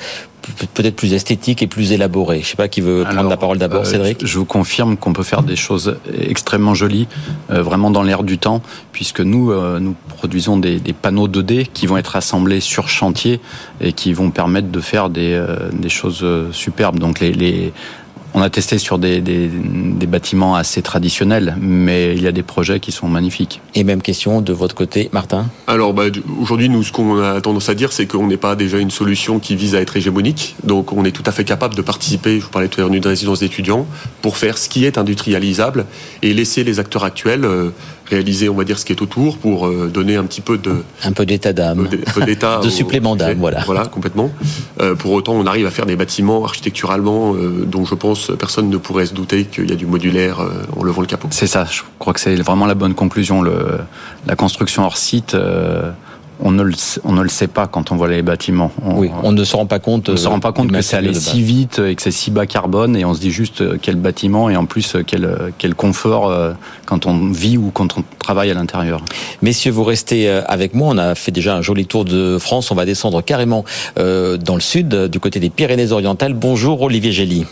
peut-être 0.73 0.95
plus 0.95 1.13
esthétique 1.13 1.61
et 1.61 1.67
plus 1.67 1.91
élaboré. 1.91 2.41
Je 2.41 2.47
sais 2.47 2.55
pas 2.55 2.67
qui 2.67 2.81
veut 2.81 3.03
prendre 3.03 3.29
la 3.29 3.37
parole 3.37 3.57
d'abord, 3.57 3.81
euh, 3.81 3.85
Cédric. 3.85 4.25
Je 4.25 4.37
vous 4.37 4.45
confirme 4.45 4.97
qu'on 4.97 5.13
peut 5.13 5.23
faire 5.23 5.43
des 5.43 5.55
choses 5.55 5.97
extrêmement 6.19 6.73
jolies, 6.73 7.07
euh, 7.51 7.61
vraiment 7.61 7.91
dans 7.91 8.03
l'air 8.03 8.23
du 8.23 8.37
temps, 8.37 8.61
puisque 8.91 9.21
nous, 9.21 9.51
euh, 9.51 9.79
nous 9.79 9.95
produisons 10.17 10.57
des, 10.57 10.79
des, 10.79 10.93
panneaux 10.93 11.27
2D 11.27 11.67
qui 11.71 11.87
vont 11.87 11.97
être 11.97 12.15
assemblés 12.15 12.59
sur 12.59 12.89
chantier 12.89 13.39
et 13.79 13.93
qui 13.93 14.13
vont 14.13 14.31
permettre 14.31 14.69
de 14.69 14.79
faire 14.79 15.09
des, 15.09 15.43
des 15.73 15.89
choses 15.89 16.25
superbes. 16.51 16.99
Donc 16.99 17.19
les, 17.19 17.33
les 17.33 17.73
on 18.33 18.41
a 18.41 18.49
testé 18.49 18.77
sur 18.77 18.97
des, 18.97 19.21
des, 19.21 19.47
des, 19.47 20.07
bâtiments 20.07 20.55
assez 20.55 20.81
traditionnels, 20.81 21.55
mais 21.59 22.15
il 22.15 22.21
y 22.21 22.27
a 22.27 22.31
des 22.31 22.43
projets 22.43 22.79
qui 22.79 22.91
sont 22.91 23.07
magnifiques. 23.07 23.61
Et 23.75 23.83
même 23.83 24.01
question 24.01 24.41
de 24.41 24.53
votre 24.53 24.75
côté, 24.75 25.09
Martin 25.11 25.47
Alors 25.67 25.93
bah, 25.93 26.03
aujourd'hui, 26.39 26.69
nous, 26.69 26.83
ce 26.83 26.91
qu'on 26.91 27.19
a 27.21 27.39
tendance 27.41 27.69
à 27.69 27.75
dire, 27.75 27.91
c'est 27.91 28.05
qu'on 28.05 28.27
n'est 28.27 28.37
pas 28.37 28.55
déjà 28.55 28.77
une 28.77 28.91
solution 28.91 29.39
qui 29.39 29.55
vise 29.55 29.75
à 29.75 29.81
être 29.81 29.97
hégémonique. 29.97 30.55
Donc 30.63 30.93
on 30.93 31.05
est 31.05 31.11
tout 31.11 31.23
à 31.25 31.31
fait 31.31 31.43
capable 31.43 31.75
de 31.75 31.81
participer, 31.81 32.39
je 32.39 32.45
vous 32.45 32.51
parlais 32.51 32.67
tout 32.67 32.79
à 32.79 32.83
l'heure 32.83 32.91
d'une 32.91 33.05
résidence 33.05 33.39
d'étudiants, 33.39 33.85
pour 34.21 34.37
faire 34.37 34.57
ce 34.57 34.69
qui 34.69 34.85
est 34.85 34.97
industrialisable 34.97 35.85
et 36.21 36.33
laisser 36.33 36.63
les 36.63 36.79
acteurs 36.79 37.03
actuels 37.03 37.45
euh, 37.45 37.71
réaliser, 38.11 38.49
on 38.49 38.55
va 38.55 38.63
dire, 38.63 38.77
ce 38.77 38.85
qui 38.85 38.91
est 38.91 39.01
autour 39.01 39.37
pour 39.37 39.67
euh, 39.67 39.89
donner 39.91 40.17
un 40.17 40.25
petit 40.25 40.41
peu 40.41 40.57
de... 40.57 40.83
Un 41.03 41.13
peu 41.13 41.25
d'état 41.25 41.53
d'âme. 41.53 41.87
Un 42.07 42.11
peu 42.11 42.25
d'état. 42.25 42.59
de 42.63 42.69
supplément 42.69 43.15
d'âme, 43.15 43.37
voilà. 43.39 43.63
Voilà, 43.65 43.85
complètement. 43.85 44.29
Euh, 44.79 44.95
pour 44.95 45.11
autant, 45.13 45.33
on 45.33 45.45
arrive 45.45 45.65
à 45.65 45.71
faire 45.71 45.85
des 45.85 45.95
bâtiments 45.95 46.43
architecturalement 46.43 47.33
euh, 47.33 47.65
dont 47.65 47.85
je 47.85 47.95
pense 47.95 48.31
personne 48.37 48.69
ne 48.69 48.77
pourrait 48.77 49.05
se 49.05 49.13
douter 49.13 49.45
qu'il 49.45 49.69
y 49.69 49.73
a 49.73 49.75
du 49.75 49.85
modulaire 49.85 50.39
en 50.75 50.83
levant 50.83 51.01
le 51.01 51.07
capot. 51.07 51.29
C'est 51.31 51.47
ça, 51.47 51.65
je 51.69 51.81
crois 51.99 52.13
que 52.13 52.19
c'est 52.19 52.35
vraiment 52.35 52.65
la 52.65 52.75
bonne 52.75 52.93
conclusion. 52.93 53.41
Le, 53.41 53.79
la 54.27 54.35
construction 54.35 54.83
hors 54.83 54.97
site 54.97 55.35
on 56.41 56.51
ne, 56.51 56.63
le, 56.63 56.73
on 57.03 57.13
ne 57.13 57.21
le 57.21 57.29
sait 57.29 57.47
pas 57.47 57.67
quand 57.67 57.91
on 57.91 57.95
voit 57.95 58.07
les 58.07 58.21
bâtiments. 58.21 58.71
On, 58.83 58.97
oui, 58.97 59.09
on 59.23 59.31
ne 59.31 59.43
se 59.43 59.55
rend 59.55 59.65
pas 59.65 59.79
compte. 59.79 60.09
On 60.09 60.13
ne 60.13 60.17
se 60.17 60.27
rend 60.27 60.39
pas 60.39 60.51
compte 60.51 60.71
que 60.71 60.81
c'est 60.81 60.97
allé 60.97 61.13
si 61.13 61.41
vite 61.41 61.79
et 61.79 61.95
que 61.95 62.01
c'est 62.01 62.11
si 62.11 62.31
bas 62.31 62.45
carbone 62.45 62.95
et 62.95 63.05
on 63.05 63.13
se 63.13 63.19
dit 63.19 63.31
juste 63.31 63.61
euh, 63.61 63.77
quel 63.81 63.95
bâtiment 63.95 64.49
et 64.49 64.55
en 64.55 64.65
plus 64.65 64.95
euh, 64.95 65.03
quel, 65.05 65.25
euh, 65.25 65.49
quel 65.57 65.75
confort 65.75 66.33
quand 66.85 67.05
on 67.05 67.31
vit 67.31 67.57
ou 67.57 67.71
quand 67.73 67.97
on 67.97 68.03
travaille 68.19 68.51
à 68.51 68.53
l'intérieur. 68.53 69.01
Messieurs, 69.41 69.71
vous 69.71 69.83
restez 69.83 70.29
avec 70.29 70.73
moi. 70.73 70.89
On 70.91 70.97
a 70.97 71.15
fait 71.15 71.31
déjà 71.31 71.55
un 71.55 71.61
joli 71.61 71.85
tour 71.85 72.05
de 72.05 72.37
France. 72.39 72.71
On 72.71 72.75
va 72.75 72.85
descendre 72.85 73.21
carrément 73.21 73.63
dans 73.95 74.55
le 74.55 74.61
sud, 74.61 75.07
du 75.07 75.19
côté 75.19 75.39
des 75.39 75.49
Pyrénées-Orientales. 75.49 76.33
Bonjour 76.33 76.81
Olivier 76.81 77.11
Gély. 77.11 77.45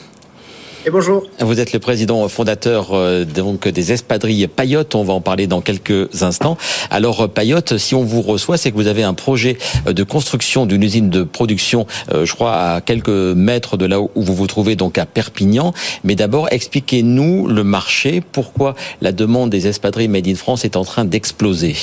Vous 1.39 1.59
êtes 1.59 1.73
le 1.73 1.79
président 1.79 2.27
fondateur 2.29 2.93
euh, 2.93 3.25
donc 3.25 3.67
des 3.67 3.91
espadrilles 3.91 4.47
Payotte. 4.47 4.95
On 4.95 5.03
va 5.03 5.13
en 5.13 5.21
parler 5.21 5.45
dans 5.45 5.61
quelques 5.61 6.23
instants. 6.23 6.57
Alors 6.89 7.21
euh, 7.21 7.27
Payotte, 7.27 7.77
si 7.77 7.95
on 7.95 8.03
vous 8.03 8.21
reçoit, 8.21 8.57
c'est 8.57 8.71
que 8.71 8.75
vous 8.75 8.87
avez 8.87 9.03
un 9.03 9.13
projet 9.13 9.57
euh, 9.87 9.93
de 9.93 10.03
construction 10.03 10.65
d'une 10.65 10.83
usine 10.83 11.09
de 11.09 11.23
production, 11.23 11.85
je 12.11 12.33
crois 12.33 12.53
à 12.53 12.81
quelques 12.81 13.09
mètres 13.09 13.77
de 13.77 13.85
là 13.85 13.99
où 14.01 14.09
vous 14.15 14.35
vous 14.35 14.47
trouvez, 14.47 14.75
donc 14.75 14.97
à 14.97 15.05
Perpignan. 15.05 15.73
Mais 16.03 16.15
d'abord, 16.15 16.47
expliquez-nous 16.51 17.47
le 17.47 17.63
marché. 17.63 18.21
Pourquoi 18.31 18.75
la 19.01 19.11
demande 19.11 19.49
des 19.49 19.67
espadrilles 19.67 20.07
Made 20.07 20.27
in 20.27 20.35
France 20.35 20.65
est 20.65 20.75
en 20.75 20.85
train 20.85 21.05
d'exploser? 21.05 21.75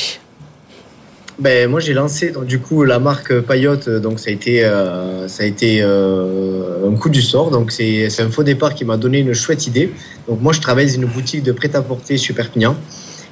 Ben, 1.38 1.68
moi 1.68 1.80
j'ai 1.80 1.92
lancé 1.92 2.30
donc, 2.30 2.46
du 2.46 2.60
coup 2.60 2.84
la 2.84 2.98
marque 2.98 3.40
Payotte 3.40 3.90
donc 3.90 4.20
ça 4.20 4.30
a 4.30 4.32
été 4.32 4.64
euh, 4.64 5.28
ça 5.28 5.42
a 5.42 5.46
été 5.46 5.82
euh, 5.82 6.88
un 6.88 6.94
coup 6.96 7.10
du 7.10 7.20
sort. 7.20 7.50
Donc 7.50 7.72
c'est 7.72 8.08
un 8.20 8.30
faux 8.30 8.42
départ 8.42 8.74
qui 8.74 8.86
m'a 8.86 8.96
donné 8.96 9.18
une 9.18 9.34
chouette 9.34 9.66
idée. 9.66 9.92
Donc 10.28 10.40
moi 10.40 10.54
je 10.54 10.60
travaille 10.62 10.86
dans 10.86 10.94
une 10.94 11.04
boutique 11.04 11.42
de 11.42 11.52
prêt-à-porter 11.52 12.16
sur 12.16 12.34
Perpignan 12.34 12.74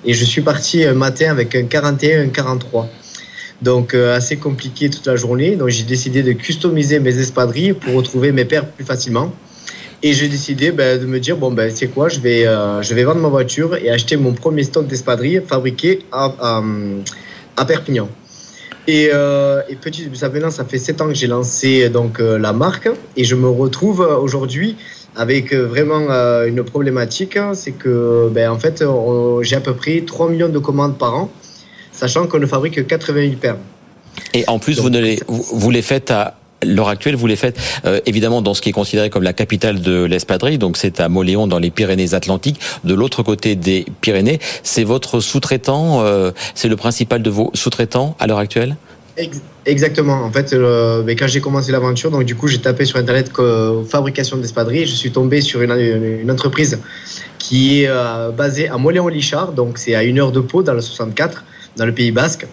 et 0.05 0.13
je 0.13 0.23
suis 0.23 0.43
parti 0.43 0.85
un 0.85 0.93
matin 0.93 1.31
avec 1.31 1.55
un 1.55 1.65
41 1.65 2.25
un 2.25 2.29
43 2.29 2.91
donc 3.63 3.95
euh, 3.95 4.15
assez 4.15 4.37
compliqué 4.37 4.91
toute 4.91 5.07
la 5.07 5.17
journée. 5.17 5.57
Donc 5.57 5.71
j'ai 5.71 5.85
décidé 5.85 6.23
de 6.23 6.33
customiser 6.33 7.01
mes 7.01 7.19
espadrilles 7.19 7.73
pour 7.73 7.95
retrouver 7.95 8.33
mes 8.33 8.45
paires 8.45 8.67
plus 8.67 8.85
facilement. 8.85 9.33
Et 10.03 10.13
j'ai 10.13 10.29
décidé 10.29 10.73
ben, 10.73 11.01
de 11.01 11.07
me 11.07 11.19
dire 11.19 11.39
bon 11.39 11.51
ben 11.51 11.73
c'est 11.75 11.87
quoi? 11.87 12.11
Je 12.11 12.21
vais 12.21 12.43
je 12.45 12.93
vais 12.93 13.05
vendre 13.05 13.23
ma 13.23 13.29
voiture 13.29 13.75
et 13.77 13.89
acheter 13.89 14.19
mon 14.19 14.35
premier 14.35 14.65
stock 14.65 14.87
d'espadrilles 14.87 15.41
fabriqué 15.49 16.01
à 16.13 16.35
à 16.39 16.63
Perpignan. 17.65 18.09
Et, 18.87 19.11
euh, 19.13 19.63
et 19.69 19.77
petit, 19.77 20.11
ça 20.13 20.31
fait, 20.31 20.51
ça 20.51 20.65
fait 20.65 20.79
7 20.79 21.01
ans 21.01 21.09
que 21.09 21.15
j'ai 21.15 21.27
lancé 21.27 21.89
donc 21.89 22.21
euh, 22.21 22.39
la 22.39 22.53
marque 22.53 22.91
et 23.17 23.25
je 23.25 23.35
me 23.35 23.49
retrouve 23.49 24.01
aujourd'hui 24.01 24.77
avec 25.17 25.55
euh, 25.55 25.67
vraiment 25.67 26.07
euh, 26.11 26.47
une 26.47 26.63
problématique, 26.65 27.39
c'est 27.55 27.73
que 27.73 28.29
ben, 28.31 28.51
en 28.51 28.59
fait 28.59 28.85
j'ai 29.43 29.57
à 29.57 29.61
peu 29.61 29.75
près 29.75 30.03
3 30.07 30.29
millions 30.29 30.49
de 30.49 30.59
commandes 30.59 30.99
par 30.99 31.15
an, 31.15 31.31
sachant 31.93 32.27
qu'on 32.27 32.41
ne 32.41 32.47
fabrique 32.47 32.75
que 32.75 32.81
88 32.83 33.37
paires. 33.37 33.57
Et 34.33 34.45
en 34.49 34.59
plus, 34.59 34.81
vous, 34.81 34.91
ne 34.91 35.01
les, 35.01 35.21
vous 35.29 35.71
les 35.71 35.83
faites 35.83 36.11
à 36.11 36.37
l'heure 36.65 36.89
actuelle, 36.89 37.17
vous 37.17 37.27
les 37.27 37.37
faites 37.37 37.59
euh, 37.85 38.01
évidemment 38.07 38.43
dans 38.43 38.55
ce 38.55 38.63
qui 38.63 38.71
est 38.71 38.73
considéré 38.73 39.11
comme 39.11 39.23
la 39.23 39.33
capitale 39.33 39.81
de 39.81 40.05
l'espadrille, 40.05 40.59
donc 40.59 40.77
c'est 40.77 41.01
à 41.01 41.09
Moléon 41.09 41.47
dans 41.47 41.59
les 41.59 41.71
Pyrénées-Atlantiques, 41.71 42.61
de 42.85 42.95
l'autre 42.95 43.23
côté 43.23 43.57
des 43.57 43.87
Pyrénées. 44.01 44.39
C'est 44.63 44.85
votre 44.85 45.21
sous-traitant, 45.21 46.03
euh, 46.03 46.31
c'est 46.55 46.69
le 46.69 46.77
principal 46.77 47.23
de 47.23 47.31
vos 47.31 47.51
sous-traitants 47.55 48.17
à 48.19 48.27
l'heure 48.27 48.39
actuelle? 48.39 48.77
Exactement. 49.65 50.25
En 50.25 50.33
fait, 50.33 50.53
euh, 50.53 51.05
mais 51.07 51.15
quand 51.15 51.29
j'ai 51.29 51.41
commencé 51.41 51.71
l'aventure, 51.71 52.11
donc 52.11 52.25
du 52.25 52.35
coup, 52.35 52.49
j'ai 52.49 52.59
tapé 52.59 52.85
sur 52.85 52.99
internet 52.99 53.33
que 53.33 53.83
fabrication 53.89 54.37
d'espadrilles. 54.37 54.87
Je 54.87 54.95
suis 54.95 55.13
tombé 55.13 55.41
sur 55.41 55.63
une, 55.63 56.31
entreprise 56.31 56.81
qui 57.39 57.85
est 57.85 57.91
basée 58.37 58.69
à 58.69 58.77
Moléon-Lichard, 58.77 59.53
donc 59.53 59.79
c'est 59.79 59.95
à 59.95 60.03
une 60.03 60.19
heure 60.19 60.33
de 60.33 60.41
Pau 60.41 60.63
dans 60.63 60.73
le 60.73 60.81
64, 60.81 61.45
dans 61.77 61.87
le 61.87 61.93
Pays 61.93 62.11
Basque. 62.11 62.47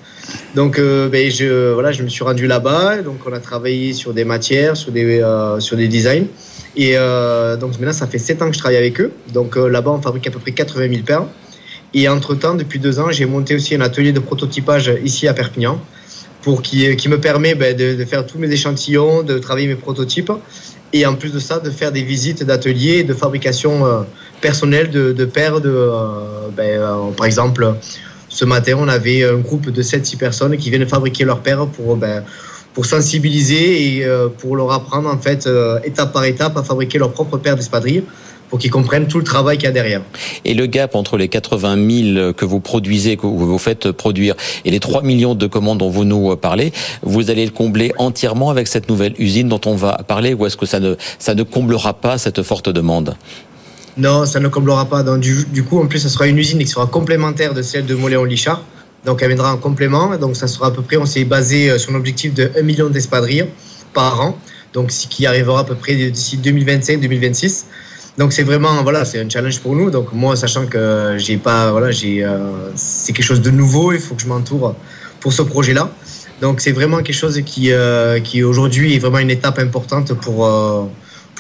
Donc, 0.56 0.80
euh, 0.80 1.10
ben, 1.10 1.30
je, 1.32 1.74
voilà, 1.74 1.92
je 1.92 2.04
me 2.04 2.10
suis 2.10 2.24
rendu 2.24 2.48
là-bas. 2.48 3.02
Donc, 3.02 3.20
on 3.26 3.34
a 3.34 3.40
travaillé 3.40 3.94
sur 3.94 4.14
des 4.14 4.26
matières, 4.26 4.78
sur 4.78 4.92
des, 4.92 5.22
euh, 5.22 5.60
sur 5.60 5.78
des 5.78 5.88
designs. 5.88 6.28
Et 6.76 6.94
euh, 6.96 7.58
donc, 7.58 7.72
maintenant, 7.72 7.94
ça 7.94 8.08
fait 8.08 8.18
7 8.18 8.42
ans 8.42 8.48
que 8.48 8.54
je 8.54 8.60
travaille 8.60 8.78
avec 8.78 9.00
eux. 9.02 9.12
Donc, 9.34 9.58
euh, 9.58 9.68
là-bas, 9.68 9.92
on 9.92 10.02
fabrique 10.02 10.28
à 10.28 10.32
peu 10.32 10.40
près 10.40 10.52
80 10.52 10.90
000 10.90 11.02
paires. 11.04 11.26
Et 11.94 12.08
entre-temps, 12.08 12.56
depuis 12.56 12.80
deux 12.80 13.00
ans, 13.00 13.12
j'ai 13.12 13.26
monté 13.26 13.56
aussi 13.56 13.76
un 13.76 13.82
atelier 13.82 14.14
de 14.14 14.20
prototypage 14.20 14.92
ici 15.04 15.28
à 15.28 15.34
Perpignan 15.34 15.82
pour 16.42 16.62
qui, 16.62 16.96
qui 16.96 17.10
me 17.10 17.20
permet 17.20 17.54
ben, 17.56 17.76
de, 17.76 18.04
faire 18.06 18.26
tous 18.26 18.38
mes 18.38 18.50
échantillons, 18.52 19.24
de 19.24 19.38
travailler 19.38 19.68
mes 19.68 19.76
prototypes 19.76 20.32
et 20.94 21.06
en 21.06 21.16
plus 21.16 21.32
de 21.32 21.40
ça, 21.40 21.60
de 21.60 21.70
faire 21.70 21.92
des 21.92 22.04
visites 22.04 22.44
d'ateliers 22.44 23.04
de 23.04 23.14
fabrication 23.14 23.86
euh, 23.86 24.02
personnelle 24.42 24.90
de, 24.90 25.14
de 25.14 25.26
paires. 25.26 25.62
De, 25.62 25.70
euh, 25.70 26.50
ben, 26.56 26.80
euh, 26.80 27.12
par 27.16 27.26
exemple, 27.26 27.76
ce 28.32 28.46
matin, 28.46 28.78
on 28.80 28.88
avait 28.88 29.26
un 29.26 29.38
groupe 29.38 29.70
de 29.70 29.84
7-6 29.84 30.18
personnes 30.18 30.58
qui 30.58 30.70
viennent 30.70 30.88
fabriquer 30.88 31.26
leurs 31.26 31.42
paires 31.42 31.68
pour, 31.68 31.98
ben, 31.98 32.24
pour 32.74 32.86
sensibiliser 32.86 33.98
et 33.98 34.06
euh, 34.06 34.30
pour 34.30 34.56
leur 34.56 34.72
apprendre, 34.72 35.10
en 35.10 35.18
fait, 35.18 35.48
euh, 35.48 35.80
étape 35.84 36.14
par 36.14 36.24
étape, 36.24 36.56
à 36.56 36.64
fabriquer 36.64 36.98
leurs 36.98 37.12
propres 37.12 37.38
paires 37.38 37.58
d'espadrilles 37.58 38.04
pour 38.50 38.60
qu'ils 38.60 38.72
comprennent 38.72 39.08
tout 39.08 39.18
le 39.18 39.24
travail 39.24 39.58
qu'il 39.58 39.66
y 39.66 39.70
a 39.70 39.72
derrière. 39.72 40.02
Et 40.44 40.54
le 40.54 40.66
gap 40.66 40.96
entre 40.96 41.18
les 41.18 41.28
80 41.30 42.14
000 42.16 42.34
que 42.34 42.44
vous 42.44 42.60
produisez, 42.60 43.16
que 43.16 43.26
vous 43.26 43.58
faites 43.58 43.92
produire, 43.92 44.36
et 44.66 44.72
les 44.72 44.80
3 44.80 45.04
millions 45.04 45.36
de 45.36 45.48
commandes 45.48 45.78
dont 45.78 45.90
vous 45.90 46.04
nous 46.04 46.36
parlez, 46.36 46.74
vous 47.02 47.30
allez 47.30 47.46
le 47.46 47.52
combler 47.52 47.94
entièrement 47.98 48.50
avec 48.50 48.68
cette 48.68 48.90
nouvelle 48.90 49.14
usine 49.20 49.48
dont 49.48 49.62
on 49.66 49.76
va 49.76 50.04
parler, 50.06 50.34
ou 50.34 50.46
est-ce 50.46 50.58
que 50.58 50.66
ça 50.66 50.80
ne 50.82 51.44
comblera 51.44 51.94
pas 51.94 52.18
cette 52.18 52.44
forte 52.44 52.68
demande? 52.70 53.16
Non, 54.02 54.26
ça 54.26 54.40
ne 54.40 54.48
comblera 54.48 54.86
pas. 54.86 55.04
Du, 55.18 55.64
coup, 55.64 55.80
en 55.80 55.86
plus, 55.86 56.00
ça 56.00 56.10
sera 56.10 56.26
une 56.26 56.40
usine 56.40 56.58
qui 56.58 56.66
sera 56.66 56.88
complémentaire 56.88 57.54
de 57.54 57.62
celle 57.62 57.86
de 57.86 57.94
Moléon-Lichard. 57.94 58.64
Donc, 59.06 59.22
elle 59.22 59.28
viendra 59.28 59.54
en 59.54 59.58
complément. 59.58 60.18
Donc, 60.18 60.36
ça 60.36 60.48
sera 60.48 60.68
à 60.68 60.72
peu 60.72 60.82
près, 60.82 60.98
on 60.98 61.06
s'est 61.06 61.24
basé 61.24 61.78
sur 61.78 61.92
un 61.92 61.96
objectif 61.96 62.34
de 62.34 62.50
1 62.58 62.64
million 62.64 62.90
d'espadrilles 62.90 63.46
par 63.94 64.20
an. 64.20 64.38
Donc, 64.74 64.92
ce 64.92 65.06
qui 65.06 65.28
arrivera 65.28 65.60
à 65.60 65.64
peu 65.66 65.76
près 65.76 65.94
d'ici 65.96 66.38
2025-2026. 66.38 67.66
Donc 68.18 68.34
c'est 68.34 68.44
vraiment 68.44 68.84
voilà, 68.84 69.06
c'est 69.06 69.22
un 69.22 69.30
challenge 69.30 69.60
pour 69.62 69.76
nous. 69.76 69.90
Donc 69.90 70.12
moi, 70.14 70.36
sachant 70.36 70.66
que 70.66 71.16
j'ai 71.18 71.38
pas 71.38 71.72
voilà, 71.72 71.92
j'ai 71.92 72.24
euh, 72.24 72.40
c'est 72.76 73.14
quelque 73.14 73.26
chose 73.26 73.42
de 73.42 73.52
nouveau, 73.52 73.94
il 73.94 74.00
faut 74.00 74.16
que 74.16 74.22
je 74.22 74.28
m'entoure 74.28 74.76
pour 75.22 75.32
ce 75.32 75.42
projet-là. 75.42 75.90
Donc 76.42 76.60
c'est 76.60 76.74
vraiment 76.74 76.98
quelque 76.98 77.16
chose 77.16 77.42
qui 77.46 77.72
euh, 77.72 78.20
qui 78.20 78.44
aujourd'hui 78.44 78.96
est 78.96 79.00
vraiment 79.00 79.20
une 79.20 79.32
étape 79.32 79.60
importante 79.60 80.14
pour 80.16 80.46
euh, 80.46 80.84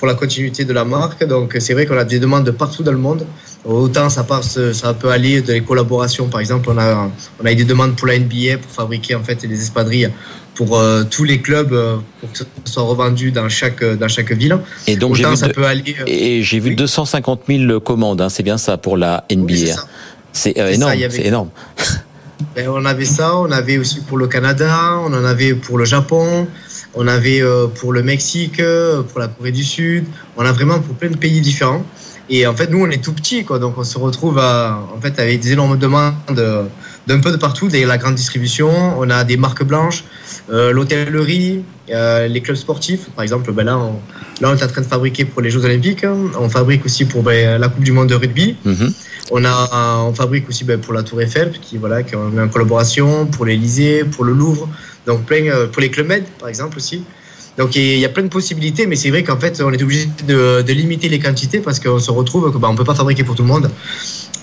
pour 0.02 0.08
la 0.08 0.16
continuité 0.16 0.66
de 0.66 0.74
la 0.74 0.84
marque. 0.84 1.24
Donc 1.28 1.56
c'est 1.60 1.76
vrai 1.76 1.86
qu'on 1.86 1.96
a 1.96 2.04
des 2.04 2.18
demandes 2.18 2.44
de 2.44 2.50
partout 2.50 2.82
dans 2.82 2.92
le 2.92 2.98
monde. 2.98 3.24
Autant 3.64 4.10
ça 4.10 4.24
passe, 4.24 4.58
ça 4.72 4.96
peut 4.96 5.12
aller 5.12 5.44
de 5.44 5.54
les 5.54 5.62
collaborations. 5.62 6.28
Par 6.28 6.40
exemple, 6.40 6.72
on 6.72 6.78
a 6.80 7.12
on 7.40 7.46
a 7.46 7.52
eu 7.52 7.56
des 7.56 7.66
demandes 7.66 7.96
pour 7.96 8.08
la 8.08 8.18
NBA 8.18 8.58
pour 8.64 8.72
fabriquer 8.72 9.14
en 9.14 9.24
fait 9.24 9.46
des 9.46 9.62
espadrilles 9.62 10.10
pour 10.56 10.76
euh, 10.76 11.04
tous 11.04 11.24
les 11.24 11.40
clubs 11.40 11.72
euh, 11.72 11.98
pour 12.20 12.32
que 12.32 12.40
ce 12.40 12.44
soit 12.66 12.82
revendu 12.82 13.32
dans 13.32 13.48
chaque 13.48 13.84
dans 13.84 14.08
chaque 14.08 14.32
ville. 14.32 14.58
Et 14.88 14.96
donc 14.96 15.14
j'ai 15.14 15.24
vu, 15.24 15.36
ça 15.36 15.50
de... 15.50 15.54
peut 15.54 15.66
aller, 15.66 15.96
euh... 16.00 16.06
et 16.08 16.42
j'ai 16.42 16.60
vu 16.60 16.70
oui. 16.70 16.76
250 16.76 17.42
000 17.48 17.80
commandes, 17.82 18.22
hein, 18.22 18.30
c'est 18.30 18.42
bien 18.42 18.58
ça 18.58 18.78
pour 18.78 18.98
la 18.98 19.24
NBA. 19.32 19.54
Oui, 19.54 19.70
c'est 20.34 20.58
énorme, 20.58 20.96
c'est 21.12 21.26
énorme. 21.32 21.50
Ben, 22.56 22.68
on 22.70 22.86
avait 22.86 23.06
ça, 23.06 23.38
on 23.38 23.52
avait 23.52 23.78
aussi 23.78 24.02
pour 24.02 24.18
le 24.18 24.28
Canada, 24.28 24.98
on 25.06 25.14
en 25.14 25.26
avait 25.26 25.54
pour 25.54 25.78
le 25.78 25.86
Japon, 25.86 26.48
on 26.94 27.08
avait 27.08 27.42
euh, 27.42 27.68
pour 27.68 27.94
le 27.94 28.04
Mexique, 28.04 28.60
euh, 28.60 29.02
pour 29.04 29.20
la 29.20 29.28
Corée 29.28 29.52
du 29.52 29.64
Sud, 29.64 30.06
on 30.38 30.46
a 30.46 30.52
vraiment 30.52 30.80
pour 30.80 30.96
plein 30.96 31.10
de 31.10 31.18
pays 31.18 31.42
différents. 31.42 31.84
Et 32.30 32.48
en 32.48 32.56
fait, 32.56 32.70
nous, 32.72 32.82
on 32.82 32.90
est 32.90 33.04
tout 33.04 33.14
petit, 33.14 33.44
quoi. 33.44 33.60
Donc, 33.60 33.78
on 33.78 33.84
se 33.84 33.98
retrouve 33.98 34.40
à, 34.40 34.80
en 34.96 35.02
fait, 35.02 35.20
avec 35.20 35.42
des 35.42 35.52
énormes 35.52 35.78
demandes 35.78 36.14
d'un 37.08 37.20
peu 37.20 37.32
de 37.32 37.36
partout, 37.36 37.68
de 37.68 37.86
la 37.86 37.98
grande 37.98 38.16
distribution. 38.16 38.70
On 38.98 39.10
a 39.10 39.26
des 39.26 39.36
marques 39.36 39.66
blanches, 39.66 40.06
euh, 40.50 40.72
l'hôtellerie, 40.72 41.64
euh, 41.90 42.28
les 42.28 42.42
clubs 42.42 42.56
sportifs. 42.56 43.10
Par 43.16 43.24
exemple, 43.24 43.52
ben 43.52 43.66
là, 43.66 43.78
on, 43.78 43.96
là, 44.40 44.50
on 44.50 44.56
est 44.56 44.64
en 44.64 44.68
train 44.68 44.82
de 44.82 44.86
fabriquer 44.86 45.26
pour 45.26 45.42
les 45.42 45.50
Jeux 45.50 45.66
Olympiques. 45.66 46.06
On 46.40 46.48
fabrique 46.48 46.86
aussi 46.86 47.04
pour 47.04 47.22
ben, 47.22 47.60
la 47.60 47.68
Coupe 47.68 47.84
du 47.84 47.92
Monde 47.92 48.08
de 48.08 48.16
rugby. 48.16 48.56
Mm 48.64 48.74
-hmm. 48.74 48.92
On 49.32 49.44
a, 49.46 49.56
on 50.10 50.14
fabrique 50.14 50.48
aussi 50.50 50.64
ben, 50.64 50.80
pour 50.80 50.94
la 50.94 51.04
Tour 51.04 51.22
Eiffel, 51.22 51.52
qui 51.66 51.78
voilà, 51.78 52.04
qui 52.04 52.14
est 52.16 52.18
en 52.18 52.50
collaboration, 52.50 53.28
pour 53.34 53.46
l'Elysée, 53.46 54.06
pour 54.14 54.24
le 54.24 54.34
Louvre. 54.34 54.70
Donc, 55.08 55.26
plein, 55.26 55.48
euh, 55.48 55.68
pour 55.68 55.82
les 55.82 55.90
clubs 55.90 56.08
med, 56.08 56.24
par 56.40 56.50
exemple 56.50 56.78
aussi. 56.78 57.04
Donc 57.58 57.76
il 57.76 58.00
y 58.00 58.06
a 58.06 58.10
plein 58.10 58.24
de 58.24 58.30
possibilités, 58.30 58.88
mais 58.88 58.96
c'est 58.96 59.10
vrai 59.10 59.24
qu'en 59.24 59.38
fait 59.38 59.62
on 59.62 59.72
est 59.72 59.84
obligé 59.84 60.08
de, 60.28 60.62
de, 60.62 60.74
limiter 60.74 61.10
les 61.10 61.20
quantités 61.20 61.60
parce 61.60 61.80
qu'on 61.80 62.00
se 62.00 62.12
retrouve 62.12 62.52
que 62.52 62.58
bah, 62.58 62.70
on 62.72 62.76
peut 62.76 62.86
pas 62.86 62.96
fabriquer 62.96 63.24
pour 63.24 63.36
tout 63.36 63.44
le 63.44 63.50
monde. 63.50 63.70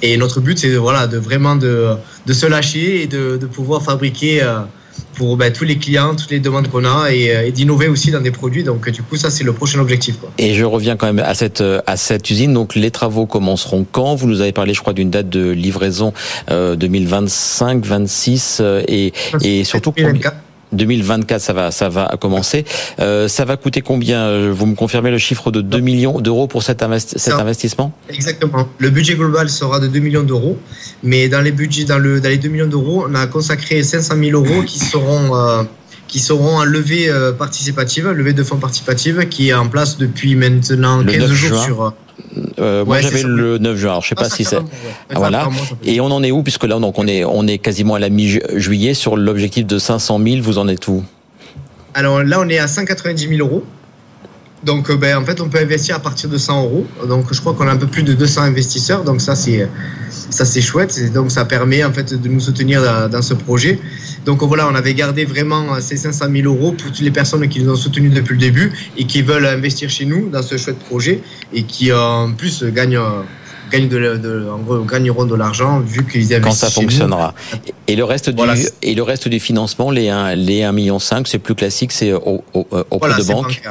Et 0.02 0.16
notre 0.16 0.40
but 0.40 0.58
c'est 0.58 0.70
de, 0.70 0.76
voilà 0.76 1.06
de 1.06 1.18
vraiment 1.18 1.56
de, 1.56 1.94
de 2.26 2.32
se 2.32 2.46
lâcher 2.46 3.02
et 3.02 3.06
de, 3.06 3.38
de 3.38 3.46
pouvoir 3.46 3.82
fabriquer 3.82 4.42
euh, 4.42 4.60
pour 5.14 5.36
bah, 5.36 5.50
tous 5.50 5.64
les 5.64 5.78
clients, 5.78 6.14
toutes 6.14 6.30
les 6.30 6.38
demandes 6.38 6.68
qu'on 6.68 6.84
a 6.84 7.10
et, 7.10 7.46
et 7.46 7.50
d'innover 7.50 7.88
aussi 7.88 8.10
dans 8.10 8.20
des 8.20 8.30
produits. 8.30 8.62
Donc 8.62 8.88
du 8.90 9.02
coup 9.02 9.16
ça 9.16 9.30
c'est 9.30 9.42
le 9.42 9.54
prochain 9.54 9.80
objectif. 9.80 10.18
Quoi. 10.18 10.30
Et 10.36 10.52
je 10.52 10.64
reviens 10.64 10.96
quand 10.96 11.06
même 11.06 11.18
à 11.18 11.34
cette 11.34 11.64
à 11.86 11.96
cette 11.96 12.28
usine. 12.28 12.52
Donc 12.52 12.74
les 12.74 12.90
travaux 12.90 13.24
commenceront 13.24 13.86
quand? 13.90 14.16
Vous 14.16 14.28
nous 14.28 14.42
avez 14.42 14.52
parlé, 14.52 14.74
je 14.74 14.80
crois, 14.80 14.92
d'une 14.92 15.10
date 15.10 15.30
de 15.30 15.48
livraison 15.48 16.12
euh, 16.50 16.76
2025, 16.76 17.86
26 17.86 18.58
euh, 18.60 18.82
et, 18.86 19.14
et 19.42 19.64
surtout. 19.64 19.94
2024. 19.96 20.36
2024, 20.72 21.40
ça 21.40 21.52
va, 21.52 21.70
ça 21.70 21.88
va 21.88 22.16
commencer. 22.20 22.64
Euh, 23.00 23.28
ça 23.28 23.44
va 23.44 23.56
coûter 23.56 23.80
combien 23.80 24.50
Vous 24.50 24.66
me 24.66 24.74
confirmez 24.74 25.10
le 25.10 25.18
chiffre 25.18 25.50
de 25.50 25.60
2 25.60 25.80
millions 25.80 26.20
d'euros 26.20 26.46
pour 26.46 26.62
cet, 26.62 26.82
investi 26.82 27.18
cet 27.18 27.34
investissement? 27.34 27.92
Exactement. 28.08 28.68
Le 28.78 28.90
budget 28.90 29.14
global 29.14 29.48
sera 29.48 29.80
de 29.80 29.86
2 29.86 29.98
millions 30.00 30.22
d'euros, 30.22 30.58
mais 31.02 31.28
dans 31.28 31.40
les 31.40 31.52
budgets, 31.52 31.84
dans, 31.84 31.98
le, 31.98 32.20
dans 32.20 32.28
les 32.28 32.38
2 32.38 32.48
millions 32.48 32.66
d'euros, 32.66 33.06
on 33.08 33.14
a 33.14 33.26
consacré 33.26 33.82
500 33.82 34.14
000 34.18 34.44
euros 34.44 34.62
qui 34.62 34.78
seront 34.78 35.34
euh, 35.34 35.62
qui 36.08 36.18
seront 36.18 36.56
en 36.56 36.64
levée 36.64 37.08
euh, 37.08 37.32
participative, 37.32 38.08
levée 38.08 38.32
de 38.32 38.42
fonds 38.42 38.56
participative, 38.56 39.28
qui 39.28 39.50
est 39.50 39.54
en 39.54 39.68
place 39.68 39.98
depuis 39.98 40.34
maintenant 40.34 40.98
le 40.98 41.12
15 41.12 41.30
jours 41.32 41.48
juin. 41.50 41.64
sur. 41.64 41.92
Euh, 42.58 42.84
moi 42.84 42.96
ouais, 42.96 43.02
j'avais 43.02 43.22
le 43.22 43.58
9 43.58 43.76
juin, 43.76 43.90
alors 43.90 44.02
je 44.02 44.08
sais 44.08 44.14
ah, 44.18 44.22
pas 44.22 44.30
si 44.30 44.44
c'est. 44.44 44.56
Ouais. 44.56 44.64
Ah, 45.10 45.18
voilà. 45.18 45.48
Et 45.84 46.00
on 46.00 46.06
en 46.06 46.22
est 46.22 46.32
où 46.32 46.42
puisque 46.42 46.64
là 46.64 46.78
donc 46.78 46.98
on 46.98 47.06
est 47.06 47.24
on 47.24 47.46
est 47.46 47.58
quasiment 47.58 47.94
à 47.94 47.98
la 47.98 48.08
mi-juillet 48.08 48.94
sur 48.94 49.16
l'objectif 49.16 49.66
de 49.66 49.78
500 49.78 50.20
000. 50.24 50.42
Vous 50.42 50.58
en 50.58 50.66
êtes 50.66 50.88
où? 50.88 51.04
Alors 51.94 52.24
là 52.24 52.40
on 52.40 52.48
est 52.48 52.58
à 52.58 52.66
190 52.66 53.28
000 53.28 53.46
euros. 53.46 53.64
Donc 54.64 54.90
ben, 54.92 55.16
en 55.16 55.24
fait 55.24 55.40
on 55.40 55.48
peut 55.48 55.58
investir 55.58 55.96
à 55.96 56.00
partir 56.00 56.28
de 56.28 56.36
100 56.36 56.64
euros. 56.64 56.86
Donc 57.06 57.32
je 57.32 57.40
crois 57.40 57.54
qu'on 57.54 57.68
a 57.68 57.72
un 57.72 57.76
peu 57.76 57.86
plus 57.86 58.02
de 58.02 58.12
200 58.12 58.42
investisseurs. 58.42 59.04
Donc 59.04 59.20
ça 59.20 59.36
c'est 59.36 59.68
ça 60.10 60.44
c'est 60.44 60.60
chouette. 60.60 60.98
Et 60.98 61.10
donc 61.10 61.30
ça 61.30 61.44
permet 61.44 61.84
en 61.84 61.92
fait 61.92 62.14
de 62.14 62.28
nous 62.28 62.40
soutenir 62.40 63.08
dans, 63.08 63.22
ce 63.22 63.34
projet. 63.34 63.78
Donc 64.24 64.42
voilà, 64.42 64.68
on 64.68 64.74
avait 64.74 64.94
gardé 64.94 65.24
vraiment 65.24 65.80
ces 65.80 65.96
500 65.96 66.26
000 66.32 66.52
euros 66.52 66.72
pour 66.72 66.90
toutes 66.90 67.00
les 67.00 67.10
personnes 67.10 67.48
qui 67.48 67.62
nous 67.62 67.72
ont 67.72 67.76
soutenus 67.76 68.12
depuis 68.12 68.34
le 68.34 68.40
début 68.40 68.72
et 68.96 69.04
qui 69.04 69.22
veulent 69.22 69.46
investir 69.46 69.90
chez 69.90 70.04
nous 70.04 70.28
dans 70.28 70.42
ce 70.42 70.56
chouette 70.56 70.78
projet 70.80 71.20
et 71.52 71.62
qui 71.62 71.92
en 71.92 72.32
plus 72.32 72.64
gagnent 72.64 73.00
gagnent 73.70 73.88
de, 73.88 74.16
de, 74.16 74.48
en 74.50 74.58
gros, 74.58 74.78
gagneront 74.80 75.24
de 75.24 75.34
l'argent 75.34 75.80
vu 75.80 76.04
qu'ils 76.04 76.34
investissent 76.34 76.40
quand 76.42 76.52
ça 76.52 76.70
fonctionnera. 76.70 77.34
Et 77.86 77.96
le 77.96 78.04
reste 78.04 78.34
voilà. 78.34 78.54
du 78.54 78.62
et 78.82 78.94
le 78.94 79.02
reste 79.02 79.28
du 79.28 79.40
financement, 79.40 79.90
les 79.90 80.08
1 80.08 80.34
les 80.34 80.62
1 80.62 80.72
million 80.72 80.98
5, 80.98 81.28
c'est 81.28 81.38
plus 81.38 81.54
classique, 81.54 81.92
c'est 81.92 82.12
au, 82.12 82.42
au, 82.54 82.66
voilà, 82.98 83.18
de 83.18 83.24
banques. 83.24 83.62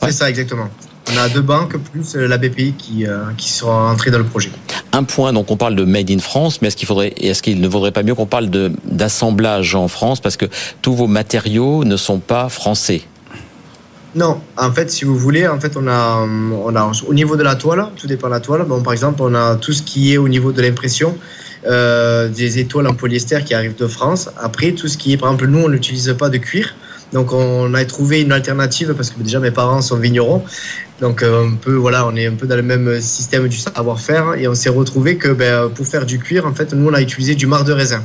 C'est 0.00 0.06
ouais. 0.06 0.12
ça 0.12 0.28
exactement. 0.28 0.68
On 1.12 1.16
a 1.18 1.28
deux 1.28 1.40
banques 1.40 1.76
plus 1.76 2.16
la 2.16 2.36
BPI 2.36 2.74
qui, 2.76 3.06
euh, 3.06 3.26
qui 3.36 3.48
sera 3.48 3.92
entrée 3.92 4.10
dans 4.10 4.18
le 4.18 4.24
projet. 4.24 4.50
Un 4.92 5.04
point, 5.04 5.32
donc 5.32 5.50
on 5.50 5.56
parle 5.56 5.76
de 5.76 5.84
Made 5.84 6.10
in 6.10 6.18
France, 6.18 6.60
mais 6.60 6.68
est-ce 6.68 6.76
qu'il 6.76 6.88
faudrait, 6.88 7.14
est-ce 7.16 7.42
qu'il 7.42 7.60
ne 7.60 7.68
vaudrait 7.68 7.92
pas 7.92 8.02
mieux 8.02 8.14
qu'on 8.14 8.26
parle 8.26 8.50
de 8.50 8.72
d'assemblage 8.84 9.74
en 9.76 9.88
France 9.88 10.20
parce 10.20 10.36
que 10.36 10.46
tous 10.82 10.94
vos 10.94 11.06
matériaux 11.06 11.84
ne 11.84 11.96
sont 11.96 12.18
pas 12.18 12.48
français? 12.48 13.02
Non, 14.16 14.40
en 14.56 14.72
fait, 14.72 14.90
si 14.90 15.04
vous 15.04 15.16
voulez, 15.16 15.46
en 15.46 15.60
fait, 15.60 15.76
on 15.76 15.86
a, 15.86 16.26
on 16.26 16.74
a 16.74 16.90
au 17.06 17.14
niveau 17.14 17.36
de 17.36 17.42
la 17.42 17.54
toile, 17.54 17.86
tout 17.96 18.06
dépend 18.06 18.28
de 18.28 18.32
la 18.32 18.40
toile. 18.40 18.64
Bon, 18.64 18.82
par 18.82 18.94
exemple, 18.94 19.20
on 19.20 19.34
a 19.34 19.56
tout 19.56 19.74
ce 19.74 19.82
qui 19.82 20.14
est 20.14 20.16
au 20.16 20.28
niveau 20.28 20.52
de 20.52 20.62
l'impression. 20.62 21.14
Euh, 21.66 22.28
des 22.28 22.60
étoiles 22.60 22.86
en 22.86 22.94
polyester 22.94 23.40
qui 23.44 23.52
arrivent 23.52 23.76
de 23.76 23.88
France. 23.88 24.30
Après, 24.40 24.72
tout 24.72 24.86
ce 24.86 24.96
qui 24.96 25.12
est, 25.12 25.16
par 25.16 25.30
exemple, 25.30 25.48
nous, 25.48 25.58
on 25.58 25.68
n'utilise 25.68 26.14
pas 26.16 26.28
de 26.28 26.38
cuir. 26.38 26.74
Donc 27.12 27.32
on 27.32 27.72
a 27.74 27.84
trouvé 27.84 28.22
une 28.22 28.32
alternative 28.32 28.94
parce 28.94 29.10
que 29.10 29.20
déjà 29.20 29.38
mes 29.40 29.50
parents 29.50 29.80
sont 29.80 29.96
vignerons. 29.96 30.42
Donc 31.00 31.22
euh, 31.22 31.46
un 31.46 31.54
peu 31.54 31.74
voilà, 31.74 32.06
on 32.06 32.16
est 32.16 32.26
un 32.26 32.34
peu 32.34 32.46
dans 32.46 32.56
le 32.56 32.62
même 32.62 33.00
système 33.00 33.48
du 33.48 33.56
savoir-faire 33.56 34.34
et 34.34 34.48
on 34.48 34.54
s'est 34.54 34.70
retrouvé 34.70 35.16
que 35.16 35.28
ben, 35.28 35.68
pour 35.68 35.86
faire 35.86 36.06
du 36.06 36.18
cuir, 36.18 36.46
en 36.46 36.54
fait, 36.54 36.72
nous 36.72 36.88
on 36.88 36.94
a 36.94 37.00
utilisé 37.00 37.34
du 37.34 37.46
marc 37.46 37.66
de 37.66 37.72
raisin. 37.72 38.02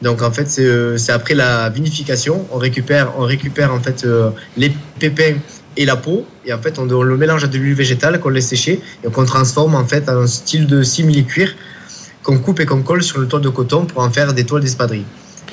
Donc 0.00 0.22
en 0.22 0.32
fait, 0.32 0.48
c'est 0.48 1.12
après 1.12 1.34
la 1.34 1.70
vinification, 1.70 2.44
on 2.50 2.58
récupère, 2.58 3.12
on 3.18 3.22
récupère 3.22 3.72
en 3.72 3.78
fait 3.78 4.04
les 4.56 4.72
pépins 4.98 5.36
et 5.76 5.84
la 5.84 5.96
peau. 5.96 6.26
Et 6.44 6.52
en 6.52 6.58
fait, 6.58 6.78
on, 6.78 6.84
le 6.84 7.16
mélange 7.16 7.44
à 7.44 7.46
de 7.46 7.58
l'huile 7.58 7.74
végétale 7.74 8.20
qu'on 8.20 8.30
laisse 8.30 8.48
sécher 8.48 8.80
et 9.04 9.10
qu'on 9.10 9.24
transforme 9.24 9.74
en 9.74 9.84
fait 9.84 10.08
en 10.08 10.22
un 10.22 10.26
style 10.26 10.66
de 10.66 10.82
simili-cuir 10.82 11.54
qu'on 12.22 12.38
coupe 12.38 12.60
et 12.60 12.66
qu'on 12.66 12.82
colle 12.82 13.02
sur 13.02 13.18
le 13.18 13.26
toile 13.26 13.42
de 13.42 13.48
coton 13.48 13.84
pour 13.84 14.02
en 14.02 14.10
faire 14.10 14.32
des 14.32 14.44
toiles 14.44 14.62
d'espadrille. 14.62 15.04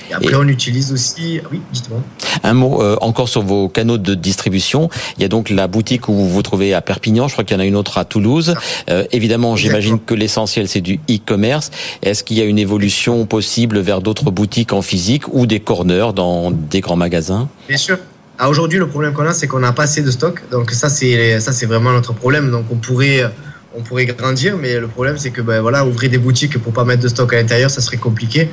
Et 0.10 0.14
après, 0.14 0.36
on 0.36 0.48
utilise 0.48 0.92
aussi. 0.92 1.40
Ah 1.44 1.48
oui, 1.52 1.62
dites-moi. 1.72 2.02
Un 2.44 2.54
mot 2.54 2.82
euh, 2.82 2.98
encore 3.02 3.30
sur 3.30 3.42
vos 3.42 3.70
canaux 3.70 3.98
de 3.98 4.16
distribution. 4.16 4.90
Il 5.18 5.22
y 5.22 5.26
a 5.26 5.28
donc 5.28 5.50
la 5.50 5.68
boutique 5.68 6.08
où 6.10 6.14
vous 6.14 6.30
vous 6.30 6.42
trouvez 6.42 6.74
à 6.74 6.82
Perpignan. 6.82 7.28
Je 7.28 7.34
crois 7.34 7.44
qu'il 7.44 7.56
y 7.56 7.60
en 7.60 7.62
a 7.62 7.66
une 7.66 7.76
autre 7.76 7.98
à 7.98 8.06
Toulouse. 8.06 8.56
Ah. 8.56 8.62
Euh, 8.90 9.04
évidemment, 9.12 9.56
j'imagine 9.56 10.00
que 10.00 10.14
l'essentiel 10.14 10.68
c'est 10.68 10.82
du 10.82 11.00
e-commerce. 11.10 11.72
Est-ce 12.02 12.24
qu'il 12.24 12.38
y 12.38 12.42
a 12.42 12.46
une 12.46 12.60
évolution 12.60 13.26
possible 13.26 13.80
vers 13.80 14.02
d'autres 14.02 14.32
boutiques 14.32 14.74
en 14.74 14.82
physique 14.82 15.24
ou 15.34 15.46
des 15.46 15.60
corners 15.60 16.14
dans 16.16 16.52
des 16.52 16.82
grands 16.82 16.96
magasins? 16.96 17.48
Bien 17.68 17.78
sûr. 17.78 17.98
Ah, 18.38 18.50
aujourd'hui, 18.50 18.80
le 18.80 18.88
problème 18.88 19.14
qu'on 19.14 19.26
a, 19.26 19.34
c'est 19.34 19.48
qu'on 19.48 19.60
n'a 19.60 19.74
pas 19.74 19.84
assez 19.84 20.02
de 20.02 20.12
stock. 20.12 20.42
Donc 20.50 20.72
ça, 20.72 20.90
c'est 20.90 21.40
ça, 21.42 21.52
c'est 21.52 21.66
vraiment 21.66 21.92
notre 21.92 22.14
problème. 22.14 22.52
Donc 22.52 22.66
on 22.72 22.76
pourrait, 22.76 23.30
on 23.76 23.82
pourrait 23.82 24.06
grandir, 24.06 24.58
mais 24.58 24.80
le 24.80 24.88
problème, 24.88 25.18
c'est 25.18 25.32
que 25.32 25.42
ben 25.42 25.62
voilà, 25.62 25.86
ouvrir 25.86 26.10
des 26.10 26.18
boutiques 26.18 26.58
pour 26.58 26.74
pas 26.74 26.86
mettre 26.86 27.04
de 27.04 27.08
stock 27.08 27.34
à 27.34 27.38
l'intérieur, 27.38 27.70
ça 27.70 27.82
serait 27.82 27.98
compliqué. 27.98 28.50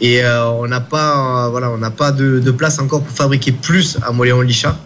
Et 0.00 0.22
euh, 0.22 0.46
on 0.50 0.66
n'a 0.66 0.80
pas, 0.80 1.48
voilà, 1.50 1.70
on 1.70 1.78
n'a 1.78 1.90
pas 1.90 2.12
de, 2.12 2.38
de, 2.38 2.50
place 2.50 2.78
encore 2.78 3.02
pour 3.02 3.16
fabriquer 3.16 3.52
plus 3.52 3.98
à 4.02 4.12
Moléon-Lichat. 4.12 4.76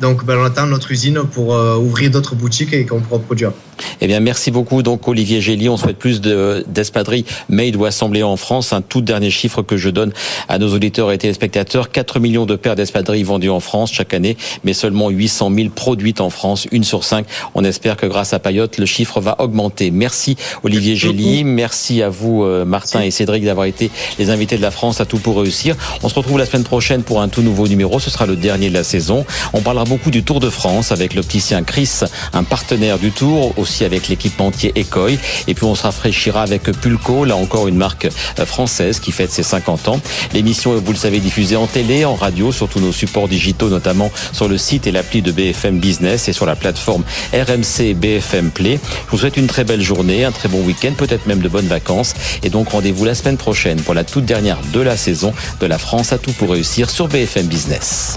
Donc, 0.00 0.24
ben, 0.24 0.36
on 0.38 0.44
attend 0.44 0.66
notre 0.66 0.90
usine 0.90 1.22
pour 1.32 1.54
euh, 1.54 1.76
ouvrir 1.76 2.10
d'autres 2.10 2.34
boutiques 2.34 2.72
et 2.72 2.84
qu'on 2.84 3.00
pourra 3.00 3.20
produire. 3.20 3.52
Eh 4.00 4.06
bien, 4.06 4.20
merci 4.20 4.50
beaucoup. 4.50 4.82
Donc, 4.82 5.06
Olivier 5.08 5.40
Gély, 5.40 5.68
on 5.68 5.76
souhaite 5.76 5.98
plus 5.98 6.20
d'espadrilles 6.20 7.24
made 7.48 7.76
ou 7.76 7.84
assemblées 7.84 8.22
en 8.22 8.36
France. 8.36 8.72
Un 8.72 8.82
tout 8.82 9.00
dernier 9.00 9.30
chiffre 9.30 9.62
que 9.62 9.76
je 9.76 9.90
donne 9.90 10.12
à 10.48 10.58
nos 10.58 10.72
auditeurs 10.74 11.12
et 11.12 11.18
téléspectateurs. 11.18 11.90
4 11.90 12.20
millions 12.20 12.46
de 12.46 12.56
paires 12.56 12.76
d'espadrilles 12.76 13.22
vendues 13.22 13.50
en 13.50 13.60
France 13.60 13.92
chaque 13.92 14.14
année, 14.14 14.36
mais 14.64 14.72
seulement 14.72 15.10
800 15.10 15.50
000 15.54 15.68
produites 15.70 16.20
en 16.20 16.30
France, 16.30 16.66
une 16.72 16.84
sur 16.84 17.04
cinq. 17.04 17.26
On 17.54 17.64
espère 17.64 17.96
que 17.96 18.06
grâce 18.06 18.32
à 18.32 18.38
Payotte, 18.38 18.78
le 18.78 18.86
chiffre 18.86 19.20
va 19.20 19.36
augmenter. 19.40 19.90
Merci 19.90 20.36
Olivier 20.62 20.96
Gély. 20.96 21.44
Merci 21.44 22.02
à 22.02 22.08
vous, 22.08 22.44
euh, 22.44 22.64
Martin 22.64 23.02
et 23.02 23.10
Cédric, 23.10 23.44
d'avoir 23.44 23.66
été 23.66 23.90
les 24.18 24.30
invités 24.30 24.56
de 24.56 24.62
la 24.62 24.70
France 24.70 25.00
à 25.00 25.04
tout 25.04 25.18
pour 25.18 25.38
réussir. 25.40 25.76
On 26.02 26.08
se 26.08 26.14
retrouve 26.14 26.38
la 26.38 26.46
semaine 26.46 26.64
prochaine 26.64 27.02
pour 27.02 27.20
un 27.20 27.28
tout 27.28 27.42
nouveau 27.42 27.66
numéro. 27.68 27.98
Ce 28.00 28.10
sera 28.10 28.26
le 28.26 28.36
dernier 28.36 28.68
de 28.68 28.74
la 28.74 28.84
saison. 28.84 29.24
On 29.52 29.60
parlera 29.60 29.84
beaucoup 29.84 30.10
du 30.10 30.22
Tour 30.22 30.40
de 30.40 30.50
France 30.50 30.92
avec 30.92 31.14
l'opticien 31.14 31.62
Chris, 31.62 32.00
un 32.32 32.44
partenaire 32.44 32.98
du 32.98 33.10
Tour, 33.10 33.52
aussi 33.56 33.71
avec 33.80 34.08
l'équipementier 34.08 34.72
Ecoy. 34.76 35.18
Et 35.48 35.54
puis 35.54 35.64
on 35.64 35.74
se 35.74 35.82
rafraîchira 35.82 36.42
avec 36.42 36.64
Pulco, 36.64 37.24
là 37.24 37.36
encore 37.36 37.68
une 37.68 37.76
marque 37.76 38.08
euh, 38.38 38.46
française 38.46 39.00
qui 39.00 39.12
fête 39.12 39.32
ses 39.32 39.42
50 39.42 39.88
ans. 39.88 40.00
L'émission, 40.32 40.74
vous 40.76 40.92
le 40.92 40.98
savez, 40.98 41.20
diffusée 41.20 41.56
en 41.56 41.66
télé, 41.66 42.04
en 42.04 42.14
radio, 42.14 42.52
sur 42.52 42.68
tous 42.68 42.80
nos 42.80 42.92
supports 42.92 43.28
digitaux, 43.28 43.68
notamment 43.68 44.10
sur 44.32 44.48
le 44.48 44.58
site 44.58 44.86
et 44.86 44.92
l'appli 44.92 45.22
de 45.22 45.32
BFM 45.32 45.78
Business 45.78 46.28
et 46.28 46.32
sur 46.32 46.46
la 46.46 46.56
plateforme 46.56 47.04
RMC 47.32 47.94
BFM 47.94 48.50
Play. 48.50 48.78
Je 49.06 49.10
vous 49.10 49.18
souhaite 49.18 49.36
une 49.36 49.46
très 49.46 49.64
belle 49.64 49.82
journée, 49.82 50.24
un 50.24 50.32
très 50.32 50.48
bon 50.48 50.62
week-end, 50.62 50.92
peut-être 50.96 51.26
même 51.26 51.40
de 51.40 51.48
bonnes 51.48 51.68
vacances. 51.68 52.14
Et 52.42 52.50
donc 52.50 52.70
rendez-vous 52.70 53.04
la 53.04 53.14
semaine 53.14 53.36
prochaine 53.36 53.80
pour 53.80 53.94
la 53.94 54.04
toute 54.04 54.24
dernière 54.24 54.58
de 54.72 54.80
la 54.80 54.96
saison 54.96 55.32
de 55.60 55.66
la 55.66 55.78
France 55.78 56.12
à 56.12 56.18
tout 56.18 56.32
pour 56.32 56.50
réussir 56.50 56.90
sur 56.90 57.08
BFM 57.08 57.46
Business. 57.46 58.16